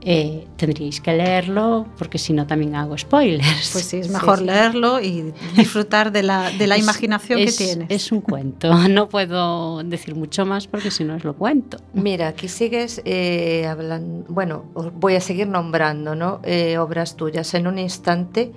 eh, 0.06 0.48
tendríais 0.58 1.00
que 1.00 1.14
leerlo 1.14 1.88
porque 1.98 2.18
si 2.18 2.34
no 2.34 2.46
también 2.46 2.76
hago 2.76 2.98
spoilers. 2.98 3.72
Pues 3.72 3.86
sí, 3.86 3.98
es 3.98 4.10
mejor 4.10 4.40
sí, 4.40 4.44
sí. 4.44 4.52
leerlo 4.52 5.00
y 5.00 5.34
disfrutar 5.56 6.12
de 6.12 6.24
la, 6.24 6.52
de 6.52 6.68
la 6.68 6.76
es, 6.76 6.84
imaginación 6.84 7.40
es, 7.40 7.58
que 7.58 7.66
tienes. 7.66 7.88
Es 7.90 8.12
un 8.12 8.22
cuento, 8.22 8.74
no 8.90 9.08
puedo 9.08 9.82
decir 9.84 10.16
mucho 10.16 10.46
más 10.46 10.68
porque 10.68 10.92
si 10.92 11.04
no 11.04 11.16
os 11.16 11.24
lo 11.24 11.36
cuento. 11.36 11.78
Mira, 11.94 12.28
aquí 12.28 12.48
sigues 12.48 13.02
eh, 13.06 13.66
hablando, 13.66 14.26
bueno, 14.28 14.66
voy 14.74 15.16
a 15.16 15.22
seguir 15.22 15.48
nombrando 15.48 16.16
¿no? 16.16 16.42
Eh, 16.44 16.78
obras 16.78 17.16
tuyas 17.16 17.54
en 17.54 17.68
un 17.68 17.80
instante, 17.80 18.52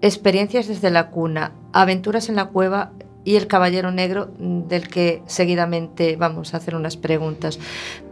experiencias 0.00 0.68
desde 0.68 0.90
la 0.90 1.10
cuna, 1.10 1.52
aventuras 1.72 2.28
en 2.28 2.36
la 2.36 2.46
cueva, 2.46 2.92
y 3.24 3.36
el 3.36 3.46
Caballero 3.46 3.92
Negro, 3.92 4.30
del 4.36 4.88
que 4.88 5.22
seguidamente 5.26 6.16
vamos 6.16 6.54
a 6.54 6.56
hacer 6.56 6.74
unas 6.74 6.96
preguntas. 6.96 7.60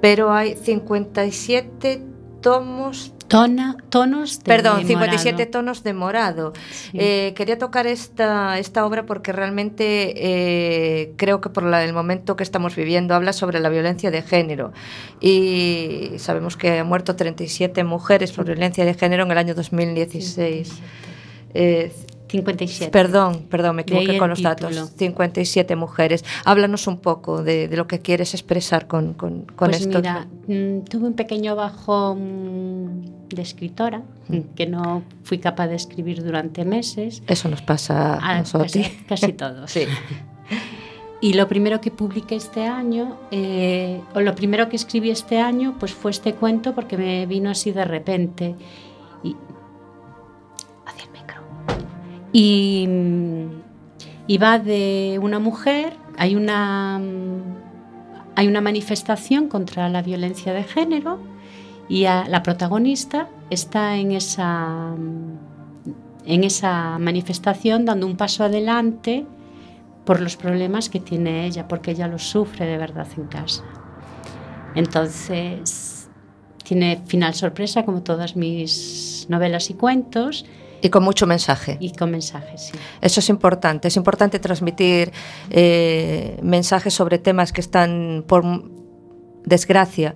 Pero 0.01 0.33
hay 0.33 0.55
57 0.55 2.10
tomos 2.41 3.13
Tona, 3.31 3.77
tonos 3.91 4.41
de 4.41 4.45
Perdón, 4.45 4.81
de 4.81 4.87
57 4.89 5.33
morado. 5.37 5.51
tonos 5.53 5.85
de 5.85 5.95
morado. 5.95 6.53
Sí. 6.73 6.99
Eh, 6.99 7.33
quería 7.37 7.59
tocar 7.59 7.87
esta, 7.87 8.59
esta 8.59 8.85
obra 8.85 9.07
porque 9.07 9.31
realmente 9.31 10.15
eh, 10.17 11.13
creo 11.17 11.41
que 11.41 11.49
por 11.49 11.63
la, 11.63 11.85
el 11.85 11.93
momento 11.93 12.35
que 12.35 12.43
estamos 12.43 12.75
viviendo 12.75 13.15
habla 13.15 13.33
sobre 13.33 13.61
la 13.61 13.69
violencia 13.69 14.11
de 14.11 14.23
género. 14.23 14.73
Y 15.21 16.11
sabemos 16.17 16.57
que 16.57 16.81
han 16.81 16.89
muerto 16.89 17.15
37 17.15 17.85
mujeres 17.85 18.33
por 18.33 18.47
violencia 18.47 18.85
de 18.85 18.95
género 18.95 19.23
en 19.23 19.31
el 19.31 19.39
año 19.39 19.55
2016. 19.55 20.73
Eh, 21.55 21.93
57. 22.31 22.91
Perdón, 22.91 23.47
perdón, 23.49 23.77
me 23.77 23.83
equivoqué 23.83 24.17
con 24.19 24.31
los 24.31 24.39
título. 24.39 24.71
datos. 24.71 24.93
57 24.97 25.77
mujeres. 25.77 26.25
Háblanos 26.45 26.87
un 26.87 26.99
poco 26.99 27.43
de, 27.43 27.67
de 27.69 27.77
lo 27.77 27.87
que 27.87 28.01
quieres 28.01 28.35
expresar 28.35 28.87
con, 28.87 29.15
con, 29.15 29.43
con 29.43 29.71
pues 29.71 29.81
esto. 29.81 29.99
Mira, 29.99 30.27
mm, 30.47 30.85
tuve 30.85 31.09
un 31.09 31.15
pequeño 31.15 31.57
bajón 31.57 33.27
de 33.29 33.43
escritora, 33.43 34.03
mm. 34.29 34.39
que 34.55 34.67
no 34.67 35.03
fui 35.25 35.39
capaz 35.39 35.69
de 35.69 35.77
escribir 35.77 36.23
durante 36.23 36.65
meses. 36.65 37.23
Eso 37.27 37.49
nos 37.49 37.63
pasa 37.63 38.15
a, 38.15 38.31
a 38.31 38.39
nosotros. 38.39 38.73
Casi, 38.73 39.05
casi 39.09 39.33
todos. 39.33 39.71
sí. 39.73 39.83
Y 41.21 41.35
lo 41.35 41.49
primero 41.49 41.81
que 41.81 41.91
publiqué 41.91 42.37
este 42.37 42.65
año, 42.67 43.19
eh, 43.31 44.01
o 44.15 44.21
lo 44.21 44.35
primero 44.35 44.69
que 44.69 44.77
escribí 44.77 45.11
este 45.11 45.39
año, 45.39 45.77
pues 45.79 45.93
fue 45.93 46.13
este 46.13 46.35
cuento 46.35 46.75
porque 46.75 46.97
me 46.97 47.27
vino 47.27 47.51
así 47.51 47.73
de 47.73 47.85
repente. 47.85 48.55
Y, 49.23 49.37
y, 52.33 52.89
va 54.41 54.59
de 54.59 55.19
una 55.23 55.39
mujer, 55.39 55.95
hay 56.17 56.37
una, 56.37 57.01
hay 58.37 58.49
una 58.49 58.61
manifestación 58.61 59.49
contra 59.49 59.89
la 59.89 60.03
violencia 60.03 60.53
de 60.53 60.63
género 60.63 61.19
y 61.89 62.05
a, 62.05 62.27
la 62.29 62.43
protagonista 62.43 63.29
está 63.51 63.97
en 63.97 64.13
esa, 64.13 64.95
en 66.25 66.45
esa 66.45 66.99
manifestación 66.99 67.85
dando 67.85 68.07
un 68.07 68.17
paso 68.17 68.45
adelante 68.45 69.27
por 70.05 70.21
los 70.21 70.37
problemas 70.37 70.89
que 70.89 71.01
tiene 71.01 71.47
ella, 71.47 71.69
porque 71.69 71.91
ella 71.91 72.07
los 72.07 72.23
sufre 72.23 72.67
de 72.67 72.79
verdad 72.79 73.07
en 73.17 73.27
casa. 73.27 73.65
Entonces, 74.75 76.09
tiene 76.65 77.03
final 77.07 77.35
sorpresa 77.35 77.85
como 77.85 78.03
todas 78.03 78.37
mis 78.37 79.27
novelas 79.29 79.71
y 79.71 79.75
cuentos, 79.75 80.47
y 80.83 80.89
con 80.91 81.03
mucho 81.03 81.27
mensaje. 81.27 81.77
Y 81.81 81.93
con 81.93 82.11
mensaje, 82.11 82.59
sí. 82.59 82.73
Eso 83.01 83.21
es 83.21 83.29
importante. 83.29 83.89
Es 83.89 83.97
importante 83.97 84.39
transmitir 84.39 85.13
eh, 85.51 86.39
mensajes 86.43 86.95
sobre 86.95 87.19
temas 87.19 87.53
que 87.53 87.61
están, 87.61 88.25
por 88.27 88.45
desgracia, 89.45 90.15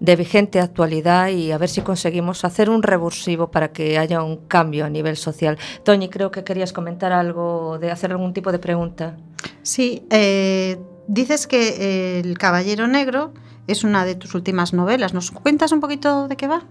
de 0.00 0.16
vigente 0.16 0.60
actualidad 0.60 1.28
y 1.28 1.52
a 1.52 1.58
ver 1.58 1.68
si 1.68 1.82
conseguimos 1.82 2.44
hacer 2.44 2.70
un 2.70 2.82
revulsivo 2.82 3.50
para 3.50 3.70
que 3.70 3.98
haya 3.98 4.22
un 4.22 4.38
cambio 4.48 4.86
a 4.86 4.88
nivel 4.88 5.16
social. 5.16 5.58
Toñi, 5.84 6.08
creo 6.08 6.30
que 6.30 6.42
querías 6.42 6.72
comentar 6.72 7.12
algo, 7.12 7.78
de 7.78 7.90
hacer 7.90 8.10
algún 8.10 8.32
tipo 8.32 8.50
de 8.50 8.58
pregunta. 8.58 9.18
Sí, 9.62 10.06
eh, 10.10 10.78
dices 11.06 11.46
que 11.46 12.20
El 12.20 12.38
Caballero 12.38 12.86
Negro 12.86 13.34
es 13.66 13.84
una 13.84 14.04
de 14.04 14.14
tus 14.14 14.34
últimas 14.34 14.72
novelas. 14.72 15.14
¿Nos 15.14 15.30
cuentas 15.30 15.72
un 15.72 15.80
poquito 15.80 16.28
de 16.28 16.36
qué 16.36 16.46
va? 16.48 16.62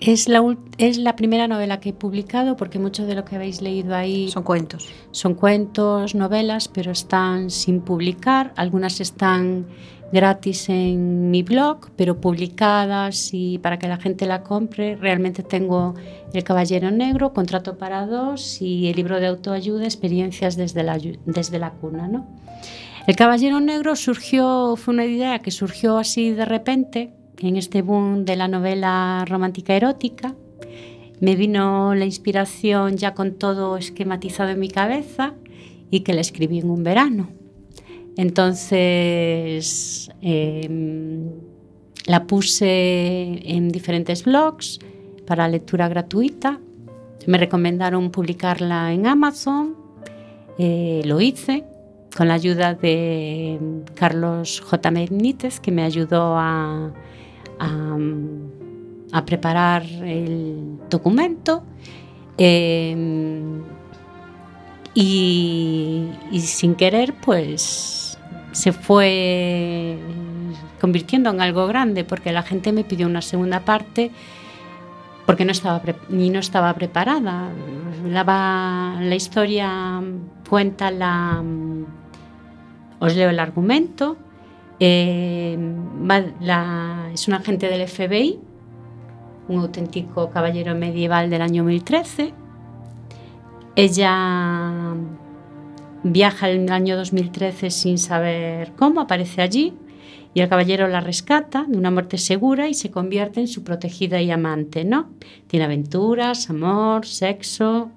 Es 0.00 0.28
la, 0.28 0.56
es 0.78 0.98
la 0.98 1.16
primera 1.16 1.48
novela 1.48 1.80
que 1.80 1.90
he 1.90 1.92
publicado 1.92 2.56
porque 2.56 2.78
mucho 2.78 3.06
de 3.06 3.14
lo 3.14 3.24
que 3.24 3.36
habéis 3.36 3.60
leído 3.62 3.94
ahí 3.94 4.28
Son 4.30 4.42
cuentos. 4.42 4.88
son 5.10 5.34
cuentos, 5.34 6.14
novelas, 6.14 6.68
pero 6.68 6.92
están 6.92 7.50
sin 7.50 7.80
publicar. 7.80 8.52
Algunas 8.56 9.00
están 9.00 9.66
gratis 10.12 10.68
en 10.68 11.32
mi 11.32 11.42
blog, 11.42 11.90
pero 11.96 12.20
publicadas 12.20 13.30
y 13.32 13.58
para 13.58 13.78
que 13.80 13.88
la 13.88 13.96
gente 13.96 14.26
la 14.26 14.44
compre. 14.44 14.94
Realmente 14.94 15.42
tengo 15.42 15.94
El 16.32 16.44
Caballero 16.44 16.92
Negro, 16.92 17.32
Contrato 17.32 17.78
para 17.78 18.06
dos 18.06 18.62
y 18.62 18.88
el 18.88 18.96
libro 18.96 19.18
de 19.18 19.26
autoayuda, 19.26 19.84
Experiencias 19.84 20.56
desde 20.56 20.84
la, 20.84 21.00
desde 21.26 21.58
la 21.58 21.70
cuna. 21.70 22.06
¿no? 22.06 22.26
El 23.06 23.16
Caballero 23.16 23.60
Negro 23.60 23.96
surgió, 23.96 24.76
fue 24.76 24.94
una 24.94 25.04
idea 25.04 25.40
que 25.40 25.50
surgió 25.50 25.98
así 25.98 26.30
de 26.30 26.46
repente 26.46 27.12
en 27.38 27.56
este 27.56 27.82
boom 27.82 28.24
de 28.24 28.34
la 28.34 28.48
novela 28.48 29.26
romántica 29.28 29.74
erótica. 29.74 30.34
Me 31.20 31.36
vino 31.36 31.94
la 31.94 32.06
inspiración 32.06 32.96
ya 32.96 33.12
con 33.12 33.34
todo 33.34 33.76
esquematizado 33.76 34.48
en 34.50 34.58
mi 34.58 34.68
cabeza 34.68 35.34
y 35.90 36.00
que 36.00 36.14
la 36.14 36.22
escribí 36.22 36.60
en 36.60 36.70
un 36.70 36.82
verano. 36.82 37.28
Entonces 38.16 40.10
em, 40.22 41.28
la 42.06 42.26
puse 42.26 43.38
en 43.44 43.68
diferentes 43.68 44.24
blogs 44.24 44.78
para 45.26 45.46
lectura 45.46 45.88
gratuita. 45.88 46.58
Me 47.26 47.36
recomendaron 47.36 48.10
publicarla 48.10 48.94
en 48.94 49.06
Amazon. 49.06 49.76
Eh, 50.56 51.02
lo 51.04 51.20
hice 51.20 51.64
con 52.16 52.28
la 52.28 52.34
ayuda 52.34 52.74
de 52.74 53.58
Carlos 53.94 54.60
J. 54.60 54.90
Benítez, 54.90 55.60
que 55.60 55.70
me 55.70 55.82
ayudó 55.82 56.36
a, 56.38 56.92
preparar 59.26 59.82
el 59.84 60.78
documento. 60.90 61.62
Eh, 62.36 62.96
y, 64.94 66.08
y 66.30 66.40
sin 66.40 66.74
querer, 66.74 67.14
pues 67.24 68.18
se 68.52 68.72
fue 68.72 69.98
convirtiendo 70.80 71.30
en 71.30 71.40
algo 71.40 71.66
grande, 71.66 72.04
porque 72.04 72.32
la 72.32 72.42
gente 72.42 72.72
me 72.72 72.84
pidió 72.84 73.06
una 73.06 73.22
segunda 73.22 73.60
parte 73.60 74.12
porque 75.26 75.44
no 75.44 75.52
estaba 75.52 75.80
ni 76.08 76.30
no 76.30 76.38
estaba 76.38 76.72
preparada. 76.74 77.50
La, 78.04 78.98
la 79.00 79.14
historia 79.14 80.02
cuenta 80.48 80.90
la... 80.90 81.42
Os 83.04 83.14
leo 83.14 83.28
el 83.28 83.38
argumento. 83.38 84.16
Eh, 84.80 85.58
es 87.12 87.28
un 87.28 87.34
agente 87.34 87.68
del 87.68 87.86
FBI, 87.86 88.38
un 89.48 89.60
auténtico 89.60 90.30
caballero 90.30 90.74
medieval 90.74 91.30
del 91.30 91.42
año 91.42 91.64
1013. 91.64 92.32
Ella 93.76 94.94
viaja 96.02 96.50
en 96.50 96.62
el 96.62 96.72
año 96.72 96.96
2013 96.96 97.70
sin 97.70 97.98
saber 97.98 98.72
cómo, 98.76 99.02
aparece 99.02 99.42
allí 99.42 99.74
y 100.32 100.40
el 100.40 100.48
caballero 100.48 100.88
la 100.88 101.00
rescata 101.00 101.64
de 101.68 101.76
una 101.76 101.90
muerte 101.90 102.18
segura 102.18 102.68
y 102.68 102.74
se 102.74 102.90
convierte 102.90 103.40
en 103.40 103.48
su 103.48 103.64
protegida 103.64 104.20
y 104.20 104.30
amante, 104.30 104.84
¿no? 104.84 105.10
Tiene 105.46 105.66
aventuras, 105.66 106.50
amor, 106.50 107.06
sexo. 107.06 107.90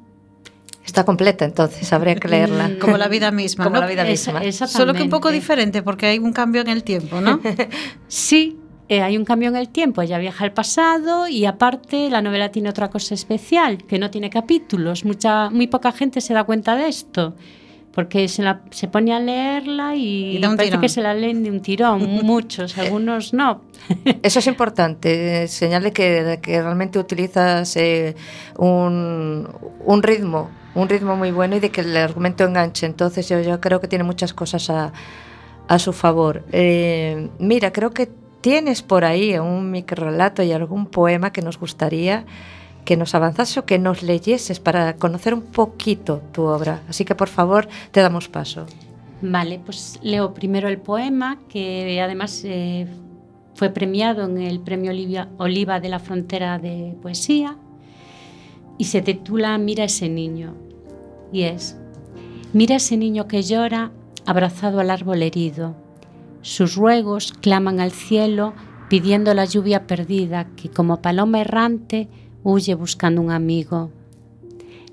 Está 0.87 1.03
completa, 1.03 1.45
entonces 1.45 1.91
habría 1.93 2.15
que 2.15 2.27
leerla. 2.29 2.69
Mm, 2.69 2.79
Como 2.79 2.97
la 2.97 3.07
vida 3.09 3.29
misma. 3.29 3.65
Como 3.65 3.77
la 3.77 3.85
vida 3.85 4.03
misma. 4.05 4.39
esa- 4.43 4.65
Solo 4.67 4.93
que 4.95 5.03
un 5.03 5.09
poco 5.09 5.29
diferente 5.31 5.83
porque 5.83 6.07
hay 6.07 6.17
un 6.17 6.33
cambio 6.33 6.61
en 6.61 6.69
el 6.69 6.83
tiempo, 6.83 7.21
¿no? 7.21 7.39
Sí, 8.07 8.57
eh, 8.89 9.01
hay 9.01 9.17
un 9.17 9.25
cambio 9.25 9.49
en 9.49 9.57
el 9.57 9.67
tiempo, 9.67 10.01
ella 10.01 10.17
viaja 10.17 10.45
al 10.45 10.53
pasado 10.53 11.27
y 11.27 11.45
aparte 11.45 12.09
la 12.09 12.21
novela 12.21 12.51
tiene 12.53 12.69
otra 12.69 12.89
cosa 12.89 13.13
especial, 13.13 13.83
que 13.85 13.99
no 13.99 14.09
tiene 14.09 14.29
capítulos. 14.29 15.03
Mucha, 15.03 15.49
muy 15.49 15.67
poca 15.67 15.91
gente 15.91 16.21
se 16.21 16.33
da 16.33 16.45
cuenta 16.45 16.75
de 16.77 16.87
esto, 16.87 17.35
porque 17.91 18.29
se, 18.29 18.43
la- 18.43 18.61
se 18.71 18.87
pone 18.87 19.13
a 19.13 19.19
leerla 19.19 19.93
y, 19.95 20.39
parece 20.41 20.63
tirón. 20.67 20.81
que 20.81 20.87
se 20.89 21.01
la 21.01 21.13
leen 21.13 21.43
de 21.43 21.51
un 21.51 21.61
tirón, 21.61 21.99
muchos, 22.23 22.77
algunos 22.77 23.33
no. 23.33 23.61
Eso 24.23 24.39
es 24.39 24.47
importante, 24.47 25.47
señale 25.49 25.91
que, 25.91 26.39
que 26.41 26.61
realmente 26.61 26.97
utilizas 26.97 27.75
eh, 27.75 28.15
un, 28.57 29.49
un 29.85 30.03
ritmo, 30.03 30.49
un 30.75 30.89
ritmo 30.89 31.15
muy 31.15 31.31
bueno 31.31 31.55
y 31.55 31.59
de 31.59 31.71
que 31.71 31.81
el 31.81 31.95
argumento 31.97 32.43
enganche. 32.43 32.85
Entonces 32.85 33.27
yo, 33.29 33.61
creo 33.61 33.81
que 33.81 33.87
tiene 33.87 34.03
muchas 34.03 34.33
cosas 34.33 34.69
a, 34.69 34.91
su 35.79 35.91
favor. 35.93 36.45
Eh, 36.51 37.29
mira, 37.39 37.71
creo 37.71 37.91
que 37.91 38.09
tienes 38.41 38.81
por 38.81 39.03
ahí 39.03 39.37
un 39.37 39.71
microrelato 39.71 40.43
y 40.43 40.51
algún 40.51 40.85
poema 40.85 41.33
que 41.33 41.41
nos 41.41 41.59
gustaría 41.59 42.25
que 42.87 42.95
nos 42.95 43.13
avanzase 43.15 43.59
o 43.59 43.65
que 43.65 43.79
nos 43.79 44.01
leyeses 44.01 44.61
para 44.61 44.95
conocer 44.95 45.33
un 45.33 45.41
poquito 45.41 46.21
tu 46.31 46.43
obra. 46.43 46.83
Así 46.87 47.03
que 47.03 47.15
por 47.15 47.27
favor 47.27 47.67
te 47.91 47.99
damos 47.99 48.29
paso. 48.29 48.65
Vale, 49.21 49.59
pues 49.59 49.99
leo 50.01 50.33
primero 50.33 50.69
el 50.69 50.77
poema, 50.77 51.37
que 51.49 52.01
además 52.01 52.43
eh, 52.45 52.87
fue 53.55 53.71
premiado 53.71 54.23
en 54.23 54.37
el 54.37 54.61
Premio 54.61 54.93
Oliva 55.37 55.81
de 55.81 55.89
la 55.89 55.99
Frontera 55.99 56.59
de 56.59 56.95
Poesía 57.01 57.57
y 58.77 58.85
se 58.85 59.01
titula 59.01 59.57
Mira 59.57 59.85
ese 59.85 60.09
niño. 60.09 60.55
Y 61.31 61.43
es, 61.43 61.77
mira 62.53 62.75
ese 62.75 62.97
niño 62.97 63.27
que 63.27 63.41
llora 63.41 63.91
abrazado 64.25 64.79
al 64.79 64.89
árbol 64.89 65.23
herido. 65.23 65.75
Sus 66.41 66.75
ruegos 66.75 67.33
claman 67.33 67.79
al 67.79 67.91
cielo 67.91 68.53
pidiendo 68.89 69.33
la 69.33 69.45
lluvia 69.45 69.87
perdida 69.87 70.47
que 70.55 70.69
como 70.69 71.01
paloma 71.01 71.41
errante 71.41 72.07
huye 72.43 72.75
buscando 72.75 73.21
un 73.21 73.31
amigo. 73.31 73.91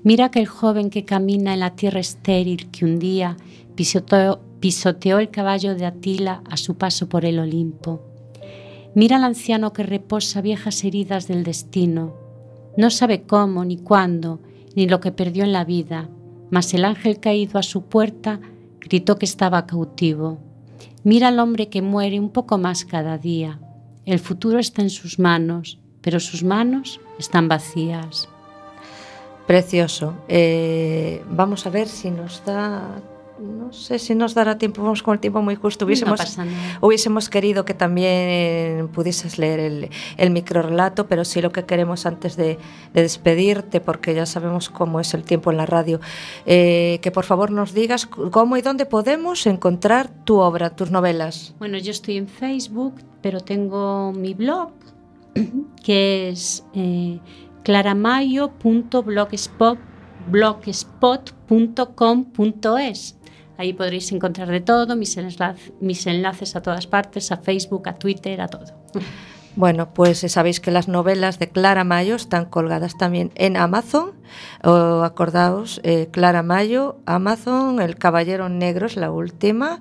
Mira 0.03 0.25
aquel 0.25 0.45
joven 0.45 0.89
que 0.89 1.05
camina 1.05 1.53
en 1.53 1.61
la 1.61 1.75
tierra 1.75 1.99
estéril 1.99 2.69
que 2.71 2.85
un 2.85 2.99
día 2.99 3.37
pisoteó, 3.75 4.41
pisoteó 4.59 5.19
el 5.19 5.29
caballo 5.29 5.75
de 5.75 5.85
Atila 5.85 6.43
a 6.49 6.57
su 6.57 6.75
paso 6.75 7.07
por 7.07 7.25
el 7.25 7.39
Olimpo. 7.39 8.01
Mira 8.93 9.17
al 9.17 9.23
anciano 9.23 9.73
que 9.73 9.83
reposa 9.83 10.41
viejas 10.41 10.83
heridas 10.83 11.27
del 11.27 11.43
destino. 11.43 12.24
No 12.77 12.89
sabe 12.89 13.23
cómo, 13.23 13.63
ni 13.63 13.77
cuándo, 13.77 14.39
ni 14.75 14.87
lo 14.87 14.99
que 14.99 15.11
perdió 15.11 15.43
en 15.43 15.53
la 15.53 15.63
vida, 15.63 16.09
mas 16.49 16.73
el 16.73 16.85
ángel 16.85 17.19
caído 17.19 17.57
a 17.57 17.63
su 17.63 17.83
puerta 17.83 18.39
gritó 18.79 19.17
que 19.17 19.25
estaba 19.25 19.65
cautivo. 19.65 20.39
Mira 21.03 21.29
al 21.29 21.39
hombre 21.39 21.69
que 21.69 21.81
muere 21.81 22.19
un 22.19 22.29
poco 22.29 22.57
más 22.57 22.85
cada 22.85 23.17
día. 23.17 23.59
El 24.05 24.19
futuro 24.19 24.59
está 24.59 24.81
en 24.81 24.89
sus 24.89 25.19
manos, 25.19 25.79
pero 26.01 26.19
sus 26.19 26.43
manos 26.43 26.99
están 27.17 27.47
vacías. 27.47 28.27
Precioso. 29.47 30.15
Eh, 30.27 31.23
vamos 31.29 31.65
a 31.65 31.69
ver 31.69 31.87
si 31.87 32.09
nos 32.11 32.43
da. 32.45 33.01
No 33.39 33.71
sé 33.73 33.99
si 33.99 34.15
nos 34.15 34.33
dará 34.33 34.57
tiempo, 34.57 34.81
vamos 34.81 35.03
con 35.03 35.15
el 35.15 35.19
tiempo 35.19 35.41
muy 35.41 35.55
justo. 35.55 35.83
Hubiésemos, 35.85 36.37
no 36.37 36.45
hubiésemos 36.81 37.27
querido 37.29 37.65
que 37.65 37.73
también 37.73 38.87
pudieses 38.89 39.37
leer 39.37 39.59
el, 39.59 39.89
el 40.17 40.31
microrelato, 40.31 41.07
pero 41.07 41.25
sí 41.25 41.41
lo 41.41 41.51
que 41.51 41.65
queremos 41.65 42.05
antes 42.05 42.37
de, 42.37 42.57
de 42.93 43.01
despedirte, 43.01 43.81
porque 43.81 44.13
ya 44.13 44.25
sabemos 44.25 44.69
cómo 44.69 45.01
es 45.01 45.13
el 45.13 45.23
tiempo 45.23 45.51
en 45.51 45.57
la 45.57 45.65
radio, 45.65 45.99
eh, 46.45 46.99
que 47.01 47.11
por 47.11 47.25
favor 47.25 47.51
nos 47.51 47.73
digas 47.73 48.05
cómo 48.05 48.55
y 48.55 48.61
dónde 48.61 48.85
podemos 48.85 49.45
encontrar 49.47 50.09
tu 50.23 50.37
obra, 50.37 50.69
tus 50.69 50.91
novelas. 50.91 51.55
Bueno, 51.59 51.77
yo 51.77 51.91
estoy 51.91 52.15
en 52.17 52.29
Facebook, 52.29 52.93
pero 53.21 53.41
tengo 53.41 54.13
mi 54.13 54.33
blog, 54.33 54.71
que 55.83 56.29
es 56.29 56.63
eh, 56.73 57.19
claramayo.blogspot 57.63 59.77
blogspot.com.es. 60.27 63.14
Ahí 63.57 63.73
podréis 63.73 64.11
encontrar 64.11 64.49
de 64.49 64.59
todo, 64.61 64.95
mis, 64.95 65.17
enlaz- 65.17 65.71
mis 65.79 66.05
enlaces 66.07 66.55
a 66.55 66.61
todas 66.61 66.87
partes, 66.87 67.31
a 67.31 67.37
Facebook, 67.37 67.87
a 67.89 67.95
Twitter, 67.95 68.41
a 68.41 68.47
todo. 68.47 68.65
Bueno, 69.57 69.93
pues 69.93 70.21
eh, 70.25 70.29
sabéis 70.29 70.59
que 70.59 70.69
las 70.69 70.89
novelas 70.89 71.39
de 71.39 71.47
Clara 71.47 71.85
Mayo 71.85 72.15
están 72.15 72.43
colgadas 72.45 72.97
también 72.97 73.31
en 73.35 73.55
Amazon. 73.55 74.11
O 74.65 75.03
acordaos, 75.03 75.79
eh, 75.83 76.09
Clara 76.11 76.43
Mayo, 76.43 76.97
Amazon, 77.05 77.79
El 77.81 77.95
Caballero 77.95 78.49
Negro 78.49 78.87
es 78.87 78.97
la 78.97 79.11
última 79.11 79.79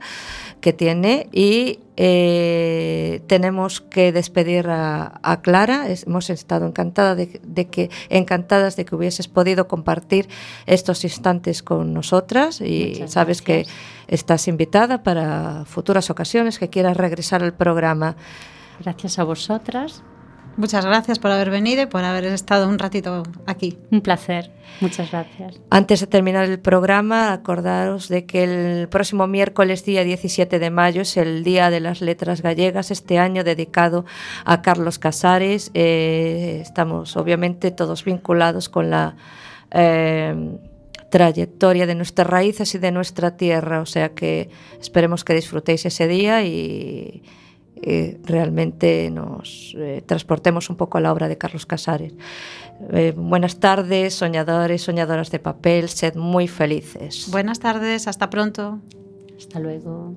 que 0.64 0.72
tiene 0.72 1.28
y 1.30 1.80
eh, 1.98 3.20
tenemos 3.26 3.82
que 3.82 4.12
despedir 4.12 4.68
a, 4.70 5.20
a 5.22 5.42
Clara. 5.42 5.88
Es- 5.90 6.04
hemos 6.06 6.30
estado 6.30 6.66
encantada 6.66 7.14
de, 7.14 7.38
de 7.44 7.66
que, 7.66 7.90
encantadas 8.08 8.74
de 8.76 8.86
que 8.86 8.94
hubieses 8.96 9.28
podido 9.28 9.68
compartir 9.68 10.26
estos 10.64 11.04
instantes 11.04 11.62
con 11.62 11.92
nosotras 11.92 12.62
y 12.62 12.92
Muchas 12.94 13.12
sabes 13.12 13.42
que 13.42 13.66
estás 14.08 14.48
invitada 14.48 15.02
para 15.02 15.64
futuras 15.66 16.08
ocasiones 16.08 16.58
que 16.58 16.70
quieras 16.70 16.96
regresar 16.96 17.42
al 17.44 17.52
programa. 17.52 18.16
Gracias 18.82 19.18
a 19.18 19.24
vosotras. 19.24 20.02
Muchas 20.56 20.84
gracias 20.84 21.18
por 21.18 21.30
haber 21.30 21.50
venido 21.50 21.82
y 21.82 21.86
por 21.86 22.04
haber 22.04 22.24
estado 22.26 22.68
un 22.68 22.78
ratito 22.78 23.24
aquí. 23.46 23.78
Un 23.90 24.00
placer. 24.00 24.50
Muchas 24.80 25.10
gracias. 25.10 25.60
Antes 25.70 26.00
de 26.00 26.06
terminar 26.06 26.44
el 26.44 26.60
programa, 26.60 27.32
acordaros 27.32 28.08
de 28.08 28.24
que 28.24 28.44
el 28.44 28.88
próximo 28.88 29.26
miércoles, 29.26 29.84
día 29.84 30.04
17 30.04 30.58
de 30.58 30.70
mayo, 30.70 31.02
es 31.02 31.16
el 31.16 31.42
Día 31.42 31.70
de 31.70 31.80
las 31.80 32.00
Letras 32.00 32.40
Gallegas, 32.40 32.90
este 32.90 33.18
año 33.18 33.42
dedicado 33.42 34.04
a 34.44 34.62
Carlos 34.62 34.98
Casares. 34.98 35.70
Eh, 35.74 36.58
estamos 36.62 37.16
obviamente 37.16 37.70
todos 37.70 38.04
vinculados 38.04 38.68
con 38.68 38.90
la 38.90 39.16
eh, 39.72 40.58
trayectoria 41.10 41.86
de 41.86 41.94
nuestras 41.94 42.26
raíces 42.26 42.74
y 42.74 42.78
de 42.78 42.90
nuestra 42.90 43.36
tierra, 43.36 43.80
o 43.80 43.86
sea 43.86 44.10
que 44.10 44.50
esperemos 44.80 45.24
que 45.24 45.34
disfrutéis 45.34 45.86
ese 45.86 46.08
día 46.08 46.42
y 46.42 47.22
eh, 47.86 48.18
realmente 48.24 49.10
nos 49.10 49.74
eh, 49.78 50.02
transportemos 50.06 50.70
un 50.70 50.76
poco 50.76 50.96
a 50.96 51.00
la 51.02 51.12
obra 51.12 51.28
de 51.28 51.36
Carlos 51.36 51.66
Casares. 51.66 52.14
Eh, 52.92 53.12
buenas 53.14 53.60
tardes, 53.60 54.14
soñadores, 54.14 54.82
soñadoras 54.82 55.30
de 55.30 55.38
papel, 55.38 55.88
sed 55.90 56.16
muy 56.16 56.48
felices. 56.48 57.28
Buenas 57.30 57.60
tardes, 57.60 58.08
hasta 58.08 58.30
pronto. 58.30 58.80
Hasta 59.36 59.60
luego. 59.60 60.14